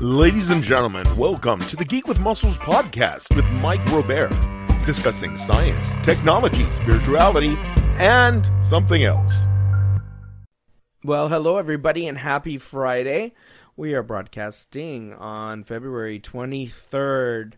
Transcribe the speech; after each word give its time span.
Ladies 0.00 0.48
and 0.48 0.62
gentlemen, 0.62 1.04
welcome 1.16 1.60
to 1.60 1.76
the 1.76 1.84
Geek 1.84 2.08
with 2.08 2.20
Muscles 2.20 2.56
podcast 2.56 3.36
with 3.36 3.44
Mike 3.60 3.84
Robert, 3.92 4.30
discussing 4.86 5.36
science, 5.36 5.92
technology, 6.02 6.64
spirituality, 6.64 7.54
and 7.98 8.50
something 8.64 9.04
else. 9.04 9.34
Well, 11.04 11.28
hello 11.28 11.58
everybody 11.58 12.08
and 12.08 12.16
happy 12.16 12.56
Friday. 12.56 13.34
We 13.76 13.94
are 13.94 14.02
broadcasting 14.02 15.12
on 15.14 15.64
February 15.64 16.18
23rd, 16.18 17.52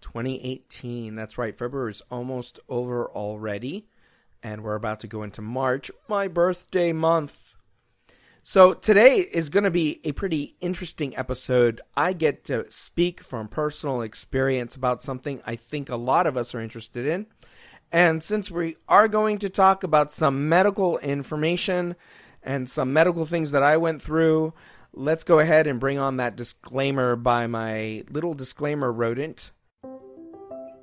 2018. 0.00 1.14
That's 1.14 1.38
right, 1.38 1.56
February 1.56 1.92
is 1.92 2.02
almost 2.10 2.60
over 2.68 3.06
already, 3.06 3.86
and 4.42 4.62
we're 4.62 4.74
about 4.74 5.00
to 5.00 5.06
go 5.06 5.22
into 5.22 5.42
March, 5.42 5.90
my 6.08 6.28
birthday 6.28 6.92
month. 6.92 7.43
So 8.46 8.74
today 8.74 9.20
is 9.20 9.48
going 9.48 9.64
to 9.64 9.70
be 9.70 10.02
a 10.04 10.12
pretty 10.12 10.54
interesting 10.60 11.16
episode. 11.16 11.80
I 11.96 12.12
get 12.12 12.44
to 12.44 12.70
speak 12.70 13.22
from 13.22 13.48
personal 13.48 14.02
experience 14.02 14.76
about 14.76 15.02
something 15.02 15.40
I 15.46 15.56
think 15.56 15.88
a 15.88 15.96
lot 15.96 16.26
of 16.26 16.36
us 16.36 16.54
are 16.54 16.60
interested 16.60 17.06
in. 17.06 17.24
And 17.90 18.22
since 18.22 18.50
we 18.50 18.76
are 18.86 19.08
going 19.08 19.38
to 19.38 19.48
talk 19.48 19.82
about 19.82 20.12
some 20.12 20.46
medical 20.46 20.98
information 20.98 21.96
and 22.42 22.68
some 22.68 22.92
medical 22.92 23.24
things 23.24 23.50
that 23.52 23.62
I 23.62 23.78
went 23.78 24.02
through, 24.02 24.52
let's 24.92 25.24
go 25.24 25.38
ahead 25.38 25.66
and 25.66 25.80
bring 25.80 25.98
on 25.98 26.18
that 26.18 26.36
disclaimer 26.36 27.16
by 27.16 27.46
my 27.46 28.04
little 28.10 28.34
disclaimer 28.34 28.92
rodent. 28.92 29.52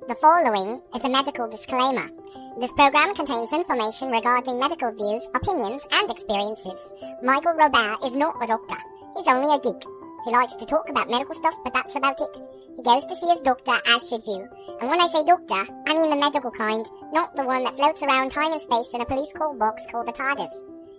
The 0.08 0.16
following 0.16 0.82
is 0.96 1.04
a 1.04 1.08
medical 1.08 1.46
disclaimer. 1.48 2.10
This 2.58 2.72
program 2.72 3.14
contains 3.14 3.52
information 3.52 4.10
regarding 4.10 4.58
medical 4.58 4.90
views, 4.90 5.22
opinions, 5.32 5.82
and 5.92 6.10
experiences. 6.10 6.80
Michael 7.22 7.54
Robert 7.54 8.02
is 8.04 8.12
not 8.12 8.42
a 8.42 8.48
doctor. 8.48 8.82
He's 9.16 9.28
only 9.28 9.54
a 9.54 9.60
geek. 9.60 9.78
He 10.24 10.32
likes 10.32 10.56
to 10.56 10.66
talk 10.66 10.88
about 10.88 11.08
medical 11.08 11.34
stuff, 11.34 11.54
but 11.62 11.72
that's 11.72 11.94
about 11.94 12.20
it. 12.20 12.36
He 12.76 12.82
goes 12.82 13.06
to 13.06 13.14
see 13.14 13.30
his 13.30 13.42
doctor, 13.42 13.78
as 13.86 14.08
should 14.08 14.26
you. 14.26 14.48
And 14.80 14.90
when 14.90 15.00
I 15.00 15.06
say 15.06 15.22
doctor, 15.22 15.70
I 15.86 15.94
mean 15.94 16.10
the 16.10 16.16
medical 16.16 16.50
kind, 16.50 16.84
not 17.12 17.36
the 17.36 17.44
one 17.44 17.62
that 17.62 17.76
floats 17.76 18.02
around 18.02 18.30
time 18.30 18.52
and 18.52 18.60
space 18.60 18.90
in 18.92 19.02
a 19.02 19.06
police 19.06 19.32
call 19.32 19.54
box 19.54 19.86
called 19.88 20.08
the 20.08 20.12
TARDIS. 20.12 20.50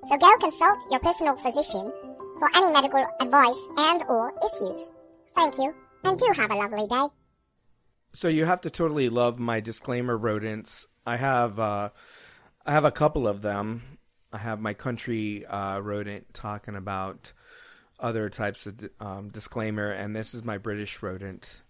So 0.08 0.16
go 0.16 0.32
consult 0.38 0.80
your 0.90 1.02
personal 1.02 1.36
physician 1.36 1.92
for 2.40 2.50
any 2.56 2.72
medical 2.72 3.06
advice 3.20 3.60
and 3.78 4.02
or 4.08 4.34
issues. 4.48 4.92
Thank 5.36 5.58
you, 5.58 5.76
and 6.06 6.18
do 6.18 6.32
have 6.38 6.52
a 6.52 6.56
lovely 6.56 6.88
day. 6.88 7.23
So 8.16 8.28
you 8.28 8.46
have 8.46 8.62
to 8.62 8.70
totally 8.70 9.10
love 9.10 9.40
my 9.40 9.60
disclaimer 9.60 10.16
rodents. 10.16 10.86
I 11.06 11.18
have 11.18 11.60
uh, 11.60 11.90
I 12.64 12.72
have 12.72 12.86
a 12.86 12.92
couple 12.92 13.28
of 13.28 13.42
them. 13.42 13.82
I 14.32 14.38
have 14.38 14.60
my 14.60 14.76
country 14.76 15.46
uh, 15.48 15.80
rodent 15.80 16.32
talking 16.32 16.76
about 16.76 17.34
other 18.00 18.30
types 18.30 18.68
of 18.68 18.88
um, 19.00 19.30
disclaimer, 19.30 19.90
and 19.90 20.16
this 20.16 20.36
is 20.36 20.44
my 20.44 20.60
British 20.60 21.02
rodent. 21.02 21.62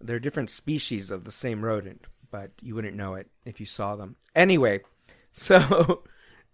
They're 0.00 0.20
different 0.20 0.50
species 0.50 1.10
of 1.10 1.24
the 1.24 1.32
same 1.32 1.64
rodent, 1.64 2.04
but 2.30 2.52
you 2.62 2.76
wouldn't 2.76 2.96
know 2.96 3.14
it 3.14 3.28
if 3.44 3.58
you 3.58 3.66
saw 3.66 3.96
them. 3.96 4.14
Anyway, 4.34 4.80
so 5.32 6.04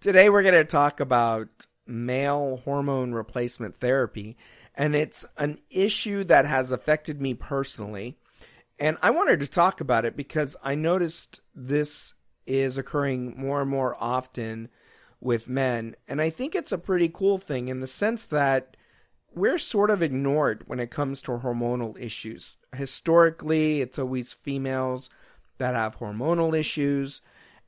today 0.01 0.31
we're 0.31 0.43
going 0.43 0.55
to 0.55 0.65
talk 0.65 0.99
about 0.99 1.67
male 1.87 2.63
hormone 2.65 3.13
replacement 3.13 3.81
therapy, 3.81 4.39
and 4.75 4.97
it's 4.97 5.27
an 5.37 5.59
issue 5.69 6.25
that 6.25 6.47
has 6.47 6.73
affected 6.73 7.21
me 7.21 7.35
personally 7.35 8.17
and 8.79 8.99
I 9.03 9.11
wanted 9.11 9.41
to 9.41 9.47
talk 9.47 9.81
about 9.81 10.05
it 10.05 10.17
because 10.17 10.57
I 10.63 10.75
noticed 10.75 11.41
this 11.55 12.15
is 12.47 12.79
occurring 12.79 13.35
more 13.37 13.63
and 13.63 13.71
more 13.71 13.97
often 13.99 14.69
with 15.21 15.49
men. 15.49 15.97
And 16.07 16.21
I 16.21 16.31
think 16.31 16.55
it's 16.55 16.73
a 16.73 16.79
pretty 16.79 17.11
cool 17.13 17.39
thing 17.39 17.69
in 17.69 17.81
the 17.81 17.87
sense 17.87 18.27
that 18.27 18.77
we're 19.35 19.59
sort 19.59 19.91
of 19.91 20.03
ignored 20.03 20.63
when 20.67 20.81
it 20.81 20.91
comes 20.91 21.21
to 21.23 21.33
hormonal 21.33 21.99
issues. 22.01 22.57
Historically, 22.75 23.81
it's 23.81 23.99
always 23.99 24.33
females 24.33 25.11
that 25.59 25.75
have 25.75 25.99
hormonal 25.99 26.59
issues, 26.59 27.21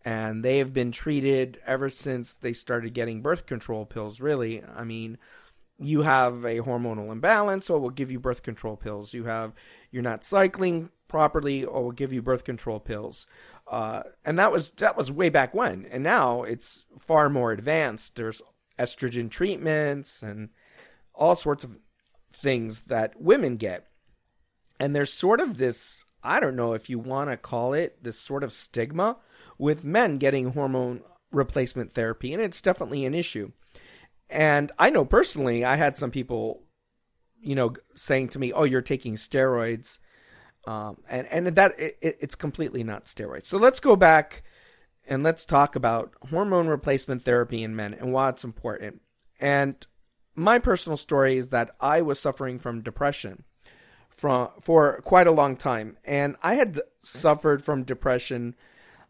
and 0.05 0.45
they 0.45 0.59
have 0.59 0.73
been 0.73 0.93
treated 0.93 1.61
ever 1.67 1.91
since 1.91 2.35
they 2.35 2.53
started 2.53 2.95
getting 2.95 3.23
birth 3.23 3.47
control 3.47 3.85
pills, 3.85 4.21
really. 4.21 4.63
I 4.77 4.85
mean, 4.85 5.19
you 5.79 6.03
have 6.03 6.45
a 6.45 6.59
hormonal 6.59 7.13
imbalance, 7.13 7.67
so 7.67 7.79
we'll 7.79 7.91
give 7.91 8.11
you 8.11 8.19
birth 8.19 8.43
control 8.43 8.77
pills. 8.77 9.13
You 9.15 9.25
have 9.25 9.53
you're 9.91 10.03
not 10.03 10.25
cycling 10.25 10.91
properly, 11.09 11.65
or 11.65 11.83
we'll 11.83 11.93
give 11.93 12.13
you 12.13 12.23
birth 12.23 12.45
control 12.45 12.79
pills. 12.81 13.27
Uh, 13.67 14.03
and 14.25 14.39
that 14.39 14.53
was 14.53 14.71
that 14.73 14.97
was 14.97 15.11
way 15.11 15.29
back 15.29 15.55
when, 15.55 15.87
and 15.91 16.03
now 16.03 16.43
it's 16.43 16.87
far 16.99 17.29
more 17.29 17.53
advanced. 17.53 18.17
There's 18.17 18.43
estrogen 18.79 19.31
treatments 19.31 20.23
and 20.23 20.51
all 21.15 21.37
sorts 21.37 21.65
of 21.65 21.77
things 22.33 22.83
that 22.83 23.21
women 23.21 23.57
get, 23.57 23.89
and 24.79 24.95
there's 24.95 25.13
sort 25.13 25.41
of 25.41 25.59
this 25.59 26.05
I 26.23 26.41
don't 26.41 26.57
know 26.57 26.73
if 26.73 26.91
you 26.91 26.99
want 26.99 27.31
to 27.31 27.37
call 27.37 27.73
it 27.73 28.03
this 28.03 28.19
sort 28.19 28.43
of 28.43 28.53
stigma 28.53 29.19
with 29.57 29.85
men 29.85 30.19
getting 30.19 30.53
hormone 30.53 31.03
replacement 31.31 31.95
therapy, 31.95 32.33
and 32.33 32.43
it's 32.43 32.63
definitely 32.63 33.05
an 33.05 33.15
issue. 33.15 33.53
And 34.31 34.73
I 34.79 34.91
know 34.91 35.05
personally, 35.05 35.65
I 35.65 35.77
had 35.77 35.97
some 35.97 36.11
people, 36.11 36.63
you 37.41 37.55
know, 37.55 37.75
saying 37.95 38.29
to 38.31 38.39
me, 38.39 38.53
"Oh, 38.53 38.65
you're 38.65 38.83
taking 38.83 39.17
steroids," 39.17 39.99
um, 40.69 40.99
and 41.09 41.27
and 41.29 41.47
that 41.47 41.81
it, 41.81 41.97
it's 42.03 42.35
completely 42.35 42.85
not 42.85 43.07
steroids. 43.07 43.47
So 43.47 43.57
let's 43.57 43.81
go 43.81 43.97
back 43.97 44.43
and 45.07 45.23
let's 45.23 45.47
talk 45.47 45.75
about 45.75 46.13
hormone 46.29 46.69
replacement 46.69 47.25
therapy 47.25 47.63
in 47.63 47.75
men 47.75 47.95
and 47.95 48.13
why 48.13 48.29
it's 48.29 48.45
important. 48.45 49.01
And 49.41 49.75
my 50.35 50.59
personal 50.59 50.99
story 50.99 51.39
is 51.39 51.49
that 51.49 51.71
I 51.81 52.03
was 52.03 52.21
suffering 52.21 52.59
from 52.59 52.83
depression 52.83 53.45
from 54.11 54.51
for 54.61 55.01
quite 55.05 55.27
a 55.27 55.33
long 55.33 55.57
time, 55.57 55.97
and 56.05 56.37
I 56.43 56.57
had 56.57 56.79
suffered 57.03 57.65
from 57.65 57.85
depression 57.85 58.55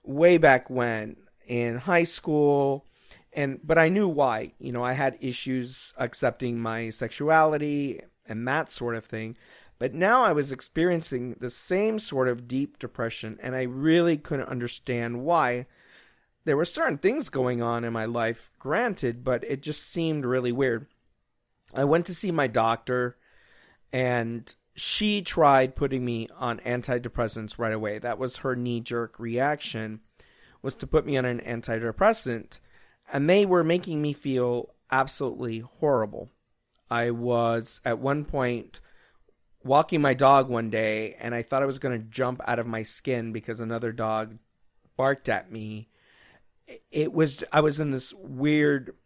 way 0.05 0.39
back 0.39 0.71
when 0.71 1.17
in 1.45 1.79
high 1.79 2.05
school 2.05 2.87
and 3.33 3.59
but 3.65 3.79
I 3.79 3.89
knew 3.89 4.07
why. 4.07 4.53
You 4.61 4.71
know, 4.71 4.85
I 4.85 4.93
had 4.93 5.19
issues 5.21 5.93
accepting 5.99 6.61
my 6.61 6.91
sexuality 6.91 8.01
and 8.27 8.47
that 8.47 8.71
sort 8.71 8.95
of 8.95 9.05
thing. 9.05 9.37
But 9.79 9.95
now 9.95 10.23
I 10.23 10.33
was 10.33 10.51
experiencing 10.51 11.37
the 11.39 11.51
same 11.51 11.99
sort 11.99 12.29
of 12.29 12.49
deep 12.49 12.79
depression, 12.79 13.39
and 13.43 13.55
I 13.55 13.63
really 13.63 14.17
couldn't 14.17 14.49
understand 14.49 15.23
why. 15.23 15.67
There 16.45 16.57
were 16.57 16.65
certain 16.65 16.99
things 16.99 17.29
going 17.29 17.63
on 17.63 17.85
in 17.85 17.93
my 17.93 18.07
life, 18.07 18.51
granted, 18.59 19.23
but 19.23 19.45
it 19.45 19.63
just 19.63 19.89
seemed 19.89 20.25
really 20.25 20.53
weird. 20.53 20.87
I 21.75 21.85
went 21.85 22.07
to 22.07 22.15
see 22.15 22.31
my 22.31 22.47
doctor, 22.47 23.17
and 23.93 24.53
she 24.75 25.23
tried 25.23 25.77
putting 25.77 26.05
me 26.05 26.29
on 26.37 26.61
antidepressants 26.61 27.59
right 27.59 27.73
away. 27.73 27.99
That 27.99 28.19
was 28.19 28.39
her 28.39 28.57
knee 28.57 28.81
jerk 28.81 29.19
reaction, 29.19 30.01
was 30.63 30.75
to 30.77 30.87
put 30.87 31.07
me 31.07 31.17
on 31.17 31.25
an 31.25 31.41
antidepressant 31.41 32.59
and 33.13 33.29
they 33.29 33.47
were 33.47 33.65
making 33.65 34.03
me 34.03 34.13
feel 34.13 34.75
absolutely 34.91 35.61
horrible. 35.61 36.31
I 36.91 37.11
was 37.11 37.81
at 37.85 37.99
one 37.99 38.25
point 38.25 38.81
walking 39.69 40.01
my 40.01 40.15
dog 40.15 40.49
one 40.49 40.71
day 40.71 41.15
and 41.21 41.35
I 41.35 41.43
thought 41.43 41.63
I 41.63 41.67
was 41.67 41.79
going 41.79 41.97
to 41.97 42.09
jump 42.09 42.41
out 42.47 42.59
of 42.59 42.67
my 42.67 42.83
skin 42.83 43.33
because 43.33 43.61
another 43.61 43.93
dog 43.93 44.39
barked 44.97 45.29
at 45.29 45.53
me. 45.53 45.89
It 46.91 47.13
was 47.13 47.45
I 47.53 47.61
was 47.61 47.79
in 47.79 47.93
this 47.93 48.13
weird 48.15 48.97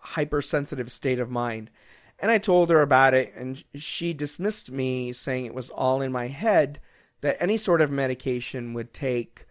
hypersensitive 0.00 0.90
state 0.90 1.20
of 1.20 1.30
mind. 1.30 1.70
And 2.18 2.30
I 2.30 2.38
told 2.38 2.70
her 2.70 2.80
about 2.80 3.14
it 3.14 3.34
and 3.36 3.62
she 3.74 4.14
dismissed 4.14 4.72
me 4.72 5.12
saying 5.12 5.44
it 5.44 5.54
was 5.54 5.70
all 5.70 6.00
in 6.00 6.10
my 6.10 6.28
head 6.28 6.80
that 7.20 7.36
any 7.40 7.56
sort 7.56 7.80
of 7.80 7.90
medication 7.90 8.72
would 8.72 8.92
take 8.92 9.46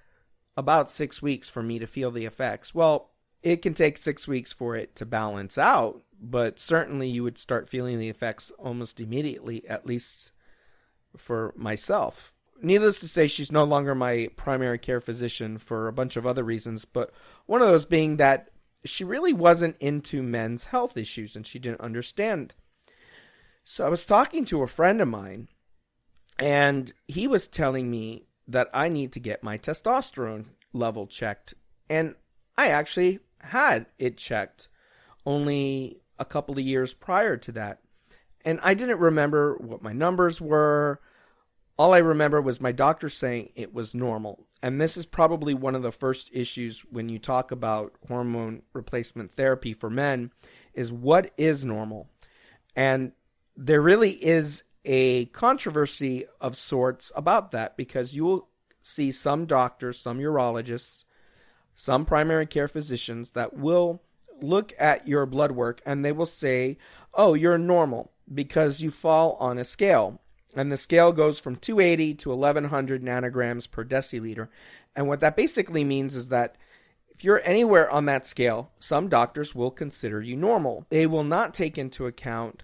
about 0.58 0.90
6 0.90 1.22
weeks 1.22 1.48
for 1.48 1.62
me 1.62 1.80
to 1.80 1.88
feel 1.88 2.12
the 2.12 2.26
effects. 2.26 2.74
Well, 2.74 3.12
it 3.46 3.62
can 3.62 3.76
take 3.76 3.98
six 3.98 4.28
weeks 4.28 4.52
for 4.52 4.76
it 4.76 4.96
to 4.96 5.06
balance 5.06 5.56
out, 5.56 6.02
but 6.22 6.60
certainly 6.60 7.08
you 7.08 7.24
would 7.24 7.38
start 7.38 7.70
feeling 7.70 8.00
the 8.00 8.10
effects 8.10 8.52
almost 8.58 9.00
immediately, 9.00 9.68
at 9.68 9.86
least 9.86 10.32
for 11.18 11.54
myself. 11.56 12.34
Needless 12.62 13.00
to 13.02 13.08
say, 13.08 13.28
she's 13.28 13.52
no 13.52 13.64
longer 13.64 13.94
my 13.94 14.30
primary 14.36 14.80
care 14.80 15.02
physician 15.02 15.58
for 15.58 15.88
a 15.88 15.94
bunch 15.94 16.16
of 16.16 16.26
other 16.26 16.44
reasons, 16.44 16.86
but 16.86 17.12
one 17.46 17.62
of 17.62 17.68
those 17.68 17.86
being 17.86 18.18
that 18.18 18.50
she 18.86 19.04
really 19.04 19.34
wasn't 19.34 19.76
into 19.80 20.24
men's 20.24 20.66
health 20.66 20.96
issues 20.96 21.36
and 21.36 21.46
she 21.46 21.60
didn't 21.60 21.82
understand. 21.82 22.54
So 23.64 23.86
I 23.86 23.90
was 23.90 24.06
talking 24.06 24.46
to 24.46 24.62
a 24.62 24.68
friend 24.68 25.02
of 25.02 25.08
mine, 25.08 25.48
and 26.38 26.94
he 27.08 27.28
was 27.28 27.48
telling 27.48 27.90
me 27.90 28.28
that 28.48 28.70
I 28.74 28.90
need 28.90 29.12
to 29.14 29.20
get 29.20 29.44
my 29.44 29.58
testosterone 29.58 30.46
level 30.72 31.08
checked. 31.08 31.56
And 31.90 32.16
I 32.58 32.68
actually 32.68 33.20
had 33.40 33.88
it 33.98 34.18
checked 34.18 34.68
only 35.26 36.02
a 36.20 36.26
couple 36.26 36.58
of 36.58 36.64
years 36.64 36.94
prior 36.94 37.38
to 37.38 37.52
that. 37.54 37.80
And 38.44 38.60
I 38.62 38.74
didn't 38.74 39.00
remember 39.00 39.58
what 39.58 39.82
my 39.82 39.94
numbers 39.94 40.40
were. 40.40 41.02
All 41.78 41.94
I 41.94 41.98
remember 41.98 42.42
was 42.42 42.62
my 42.62 42.72
doctor 42.72 43.10
saying 43.10 43.50
it 43.56 43.74
was 43.74 43.96
normal. 43.96 44.46
And 44.62 44.80
this 44.80 44.98
is 44.98 45.06
probably 45.06 45.54
one 45.54 45.76
of 45.76 45.84
the 45.84 45.92
first 45.92 46.30
issues 46.32 46.82
when 46.90 47.10
you 47.10 47.20
talk 47.20 47.52
about 47.52 47.94
hormone 48.08 48.62
replacement 48.74 49.32
therapy 49.34 49.74
for 49.74 49.90
men 49.90 50.32
is 50.74 50.92
what 50.92 51.32
is 51.38 51.66
normal? 51.66 52.10
And 52.76 53.12
there 53.58 53.82
really 53.82 54.12
is 54.12 54.64
a 54.84 55.26
controversy 55.26 56.26
of 56.40 56.56
sorts 56.56 57.12
about 57.16 57.52
that 57.52 57.76
because 57.76 58.16
you 58.16 58.24
will 58.26 58.50
see 58.82 59.12
some 59.12 59.46
doctors, 59.46 60.00
some 60.00 60.20
urologists, 60.20 61.04
some 61.74 62.06
primary 62.06 62.46
care 62.46 62.68
physicians 62.68 63.32
that 63.32 63.56
will 63.56 64.02
look 64.42 64.74
at 64.78 65.08
your 65.08 65.26
blood 65.26 65.52
work 65.52 65.82
and 65.86 66.04
they 66.04 66.12
will 66.12 66.26
say, 66.26 66.78
"Oh, 67.14 67.34
you're 67.34 67.58
normal 67.58 68.12
because 68.34 68.82
you 68.82 68.92
fall 68.92 69.38
on 69.40 69.58
a 69.58 69.64
scale." 69.64 70.20
And 70.56 70.72
the 70.72 70.78
scale 70.78 71.12
goes 71.12 71.40
from 71.40 71.58
280 71.58 72.16
to 72.16 72.32
1100 72.32 73.04
nanograms 73.04 73.70
per 73.70 73.84
deciliter. 73.84 74.48
And 74.96 75.08
what 75.08 75.20
that 75.20 75.36
basically 75.36 75.84
means 75.84 76.16
is 76.16 76.30
that 76.30 76.56
if 77.14 77.24
you're 77.24 77.42
anywhere 77.44 77.90
on 77.90 78.06
that 78.06 78.26
scale, 78.26 78.72
some 78.80 79.08
doctors 79.08 79.56
will 79.56 79.72
consider 79.72 80.22
you 80.22 80.36
normal. 80.36 80.86
They 80.90 81.06
will 81.08 81.24
not 81.24 81.54
take 81.54 81.78
into 81.78 82.06
account 82.08 82.64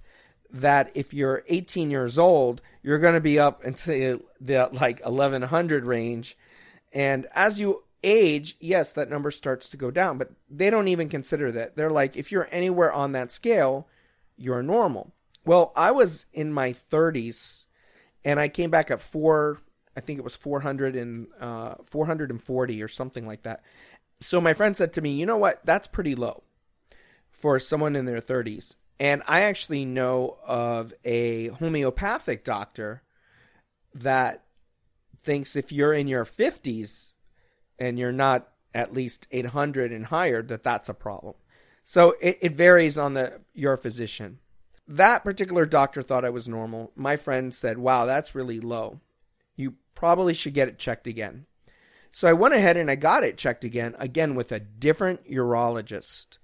that 0.49 0.91
if 0.93 1.13
you're 1.13 1.43
18 1.47 1.89
years 1.89 2.17
old, 2.17 2.61
you're 2.83 2.99
going 2.99 3.13
to 3.13 3.21
be 3.21 3.39
up 3.39 3.63
into 3.63 4.23
the 4.39 4.69
like 4.73 4.99
1100 5.05 5.85
range. 5.85 6.37
And 6.91 7.27
as 7.33 7.59
you 7.59 7.83
age, 8.03 8.57
yes, 8.59 8.93
that 8.93 9.09
number 9.09 9.31
starts 9.31 9.69
to 9.69 9.77
go 9.77 9.91
down, 9.91 10.17
but 10.17 10.31
they 10.49 10.69
don't 10.69 10.87
even 10.87 11.09
consider 11.09 11.51
that. 11.51 11.75
They're 11.75 11.89
like, 11.89 12.17
if 12.17 12.31
you're 12.31 12.47
anywhere 12.51 12.91
on 12.91 13.11
that 13.11 13.31
scale, 13.31 13.87
you're 14.37 14.63
normal. 14.63 15.13
Well, 15.45 15.71
I 15.75 15.91
was 15.91 16.25
in 16.33 16.53
my 16.53 16.75
30s 16.91 17.63
and 18.23 18.39
I 18.39 18.47
came 18.47 18.69
back 18.69 18.91
at 18.91 19.01
four, 19.01 19.61
I 19.95 20.01
think 20.01 20.19
it 20.19 20.23
was 20.23 20.35
400 20.35 20.95
and, 20.95 21.27
uh, 21.39 21.75
440 21.85 22.83
or 22.83 22.87
something 22.87 23.27
like 23.27 23.43
that. 23.43 23.63
So 24.21 24.39
my 24.39 24.53
friend 24.53 24.77
said 24.77 24.93
to 24.93 25.01
me, 25.01 25.11
you 25.11 25.25
know 25.25 25.37
what? 25.37 25.65
That's 25.65 25.87
pretty 25.87 26.15
low 26.15 26.43
for 27.31 27.59
someone 27.59 27.95
in 27.95 28.05
their 28.05 28.21
30s. 28.21 28.75
And 28.99 29.23
I 29.27 29.41
actually 29.41 29.83
know 29.83 30.37
of 30.45 30.93
a 31.03 31.47
homeopathic 31.47 32.43
doctor 32.43 33.01
that 33.95 34.43
thinks 35.17 35.55
if 35.55 35.71
you're 35.71 35.93
in 35.93 36.07
your 36.07 36.23
50s 36.23 37.10
and 37.81 37.97
you're 37.97 38.11
not 38.11 38.47
at 38.75 38.93
least 38.93 39.27
800 39.31 39.91
and 39.91 40.05
higher, 40.05 40.43
that 40.43 40.63
that's 40.63 40.87
a 40.87 40.93
problem. 40.93 41.33
So 41.83 42.13
it, 42.21 42.37
it 42.41 42.51
varies 42.53 42.97
on 42.97 43.15
the 43.15 43.41
your 43.53 43.75
physician. 43.75 44.37
That 44.87 45.23
particular 45.23 45.65
doctor 45.65 46.03
thought 46.03 46.23
I 46.23 46.29
was 46.29 46.47
normal. 46.47 46.91
My 46.95 47.17
friend 47.17 47.53
said, 47.53 47.79
"Wow, 47.79 48.05
that's 48.05 48.35
really 48.35 48.59
low. 48.59 48.99
You 49.55 49.73
probably 49.95 50.35
should 50.35 50.53
get 50.53 50.67
it 50.67 50.77
checked 50.77 51.07
again." 51.07 51.47
So 52.11 52.27
I 52.27 52.33
went 52.33 52.53
ahead 52.53 52.77
and 52.77 52.91
I 52.91 52.95
got 52.95 53.23
it 53.23 53.37
checked 53.37 53.63
again, 53.63 53.95
again 53.97 54.35
with 54.35 54.51
a 54.51 54.59
different 54.59 55.25
urologist. 55.29 56.37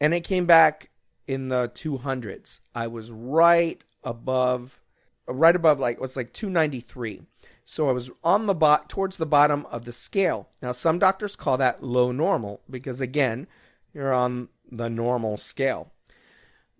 And 0.00 0.12
it 0.14 0.20
came 0.20 0.46
back 0.46 0.90
in 1.26 1.48
the 1.48 1.70
200s. 1.74 2.60
I 2.74 2.86
was 2.88 3.10
right 3.10 3.82
above, 4.04 4.78
right 5.26 5.56
above 5.56 5.80
like 5.80 6.00
what's 6.00 6.16
like 6.16 6.34
293. 6.34 7.22
So 7.64 7.88
I 7.88 7.92
was 7.92 8.10
on 8.22 8.46
the 8.46 8.54
bot 8.54 8.88
towards 8.88 9.16
the 9.16 9.26
bottom 9.26 9.66
of 9.66 9.84
the 9.84 9.92
scale. 9.92 10.48
Now 10.60 10.72
some 10.72 10.98
doctors 10.98 11.36
call 11.36 11.56
that 11.58 11.82
low 11.82 12.12
normal 12.12 12.60
because 12.68 13.00
again, 13.00 13.46
you're 13.92 14.12
on 14.12 14.48
the 14.70 14.90
normal 14.90 15.36
scale. 15.36 15.92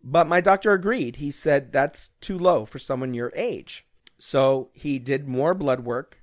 But 0.02 0.26
my 0.26 0.42
doctor 0.42 0.72
agreed. 0.72 1.16
He 1.16 1.30
said 1.30 1.72
that's 1.72 2.10
too 2.20 2.38
low 2.38 2.66
for 2.66 2.78
someone 2.78 3.14
your 3.14 3.32
age. 3.34 3.86
So 4.18 4.68
he 4.74 4.98
did 4.98 5.26
more 5.26 5.54
blood 5.54 5.80
work 5.80 6.18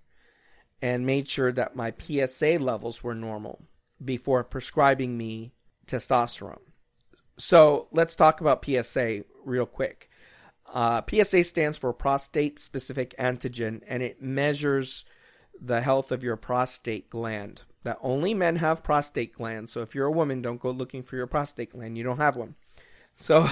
and 0.81 1.05
made 1.05 1.27
sure 1.27 1.51
that 1.51 1.75
my 1.75 1.93
PSA 1.97 2.57
levels 2.59 3.03
were 3.03 3.15
normal 3.15 3.63
before 4.03 4.43
prescribing 4.43 5.17
me 5.17 5.53
testosterone. 5.87 6.61
So 7.37 7.87
let's 7.91 8.15
talk 8.15 8.41
about 8.41 8.63
PSA 8.63 9.23
real 9.43 9.65
quick. 9.65 10.10
Uh, 10.71 11.01
PSA 11.07 11.43
stands 11.43 11.77
for 11.77 11.91
prostate 11.91 12.57
specific 12.57 13.13
antigen, 13.19 13.81
and 13.87 14.01
it 14.01 14.21
measures 14.21 15.03
the 15.59 15.81
health 15.81 16.11
of 16.11 16.23
your 16.23 16.37
prostate 16.37 17.09
gland. 17.09 17.61
That 17.83 17.99
only 18.01 18.33
men 18.33 18.55
have 18.57 18.83
prostate 18.83 19.33
glands. 19.33 19.71
So 19.71 19.81
if 19.81 19.93
you're 19.93 20.05
a 20.05 20.11
woman, 20.11 20.41
don't 20.41 20.61
go 20.61 20.71
looking 20.71 21.03
for 21.03 21.17
your 21.17 21.27
prostate 21.27 21.71
gland. 21.71 21.97
You 21.97 22.03
don't 22.03 22.17
have 22.17 22.37
one. 22.37 22.55
So 23.15 23.47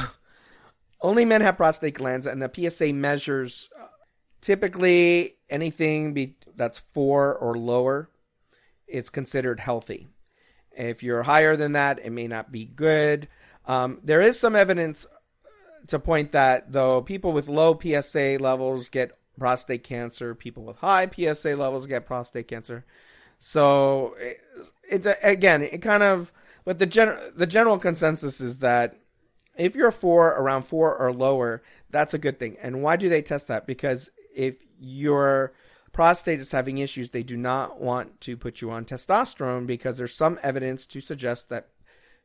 only 1.01 1.25
men 1.25 1.41
have 1.41 1.57
prostate 1.57 1.95
glands, 1.95 2.25
and 2.25 2.41
the 2.41 2.69
PSA 2.69 2.93
measures 2.93 3.69
uh, 3.77 3.87
typically 4.39 5.35
anything 5.49 6.13
be, 6.13 6.37
that's 6.55 6.81
four 6.93 7.35
or 7.35 7.57
lower. 7.57 8.09
It's 8.87 9.09
considered 9.09 9.59
healthy. 9.59 10.07
If 10.71 11.03
you're 11.03 11.23
higher 11.23 11.57
than 11.57 11.73
that, 11.73 11.99
it 11.99 12.11
may 12.11 12.27
not 12.27 12.51
be 12.51 12.63
good. 12.63 13.27
Um, 13.65 13.99
there 14.03 14.21
is 14.21 14.39
some 14.39 14.55
evidence 14.55 15.05
to 15.87 15.99
point 15.99 16.31
that 16.31 16.71
though 16.71 17.01
people 17.01 17.31
with 17.31 17.47
low 17.47 17.77
PSA 17.79 18.37
levels 18.39 18.89
get 18.89 19.17
prostate 19.39 19.83
cancer, 19.83 20.35
people 20.35 20.63
with 20.63 20.77
high 20.77 21.09
PSA 21.09 21.55
levels 21.55 21.87
get 21.87 22.05
prostate 22.05 22.47
cancer. 22.47 22.85
So 23.39 24.15
it's 24.87 25.05
it, 25.05 25.17
again, 25.23 25.63
it 25.63 25.81
kind 25.81 26.03
of, 26.03 26.31
but 26.65 26.77
the 26.77 26.85
gen, 26.85 27.17
the 27.35 27.47
general 27.47 27.79
consensus 27.79 28.41
is 28.41 28.57
that 28.57 28.99
if 29.57 29.75
you're 29.75 29.91
four, 29.91 30.29
around 30.29 30.63
four 30.63 30.95
or 30.95 31.11
lower, 31.11 31.63
that's 31.89 32.13
a 32.13 32.19
good 32.19 32.37
thing. 32.37 32.57
And 32.61 32.83
why 32.83 32.97
do 32.97 33.09
they 33.09 33.21
test 33.21 33.47
that? 33.47 33.65
Because 33.65 34.09
if 34.35 34.55
your 34.79 35.53
prostate 35.91 36.39
is 36.39 36.51
having 36.51 36.77
issues, 36.77 37.09
they 37.09 37.23
do 37.23 37.37
not 37.37 37.81
want 37.81 38.21
to 38.21 38.37
put 38.37 38.61
you 38.61 38.71
on 38.71 38.85
testosterone 38.85 39.65
because 39.65 39.97
there's 39.97 40.15
some 40.15 40.39
evidence 40.43 40.85
to 40.87 41.01
suggest 41.01 41.49
that 41.49 41.69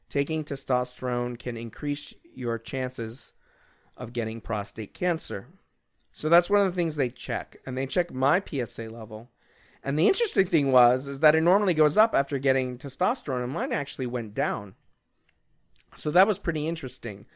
taking 0.09 0.45
testosterone 0.45 1.39
can 1.39 1.57
increase 1.57 2.13
your 2.35 2.59
chances 2.59 3.33
of 3.97 4.13
getting 4.13 4.41
prostate 4.41 4.95
cancer. 4.95 5.47
So 6.13 6.29
that's 6.29 6.49
one 6.49 6.61
of 6.61 6.67
the 6.67 6.77
things 6.77 6.97
they 6.97 7.11
check. 7.11 7.57
And 7.67 7.77
they 7.77 7.87
check 7.87 8.13
my 8.13 8.41
PSA 8.41 8.89
level. 8.89 9.31
And 9.83 9.99
the 9.99 10.07
interesting 10.07 10.47
thing 10.47 10.73
was 10.73 11.09
is 11.09 11.21
that 11.21 11.35
it 11.35 11.43
normally 11.43 11.75
goes 11.75 11.97
up 11.99 12.15
after 12.15 12.39
getting 12.39 12.79
testosterone 12.79 13.45
and 13.45 13.53
mine 13.53 13.73
actually 13.73 14.07
went 14.07 14.35
down. 14.35 14.75
So 15.97 16.11
that 16.11 16.27
was 16.27 16.39
pretty 16.39 16.67
interesting. 16.67 17.27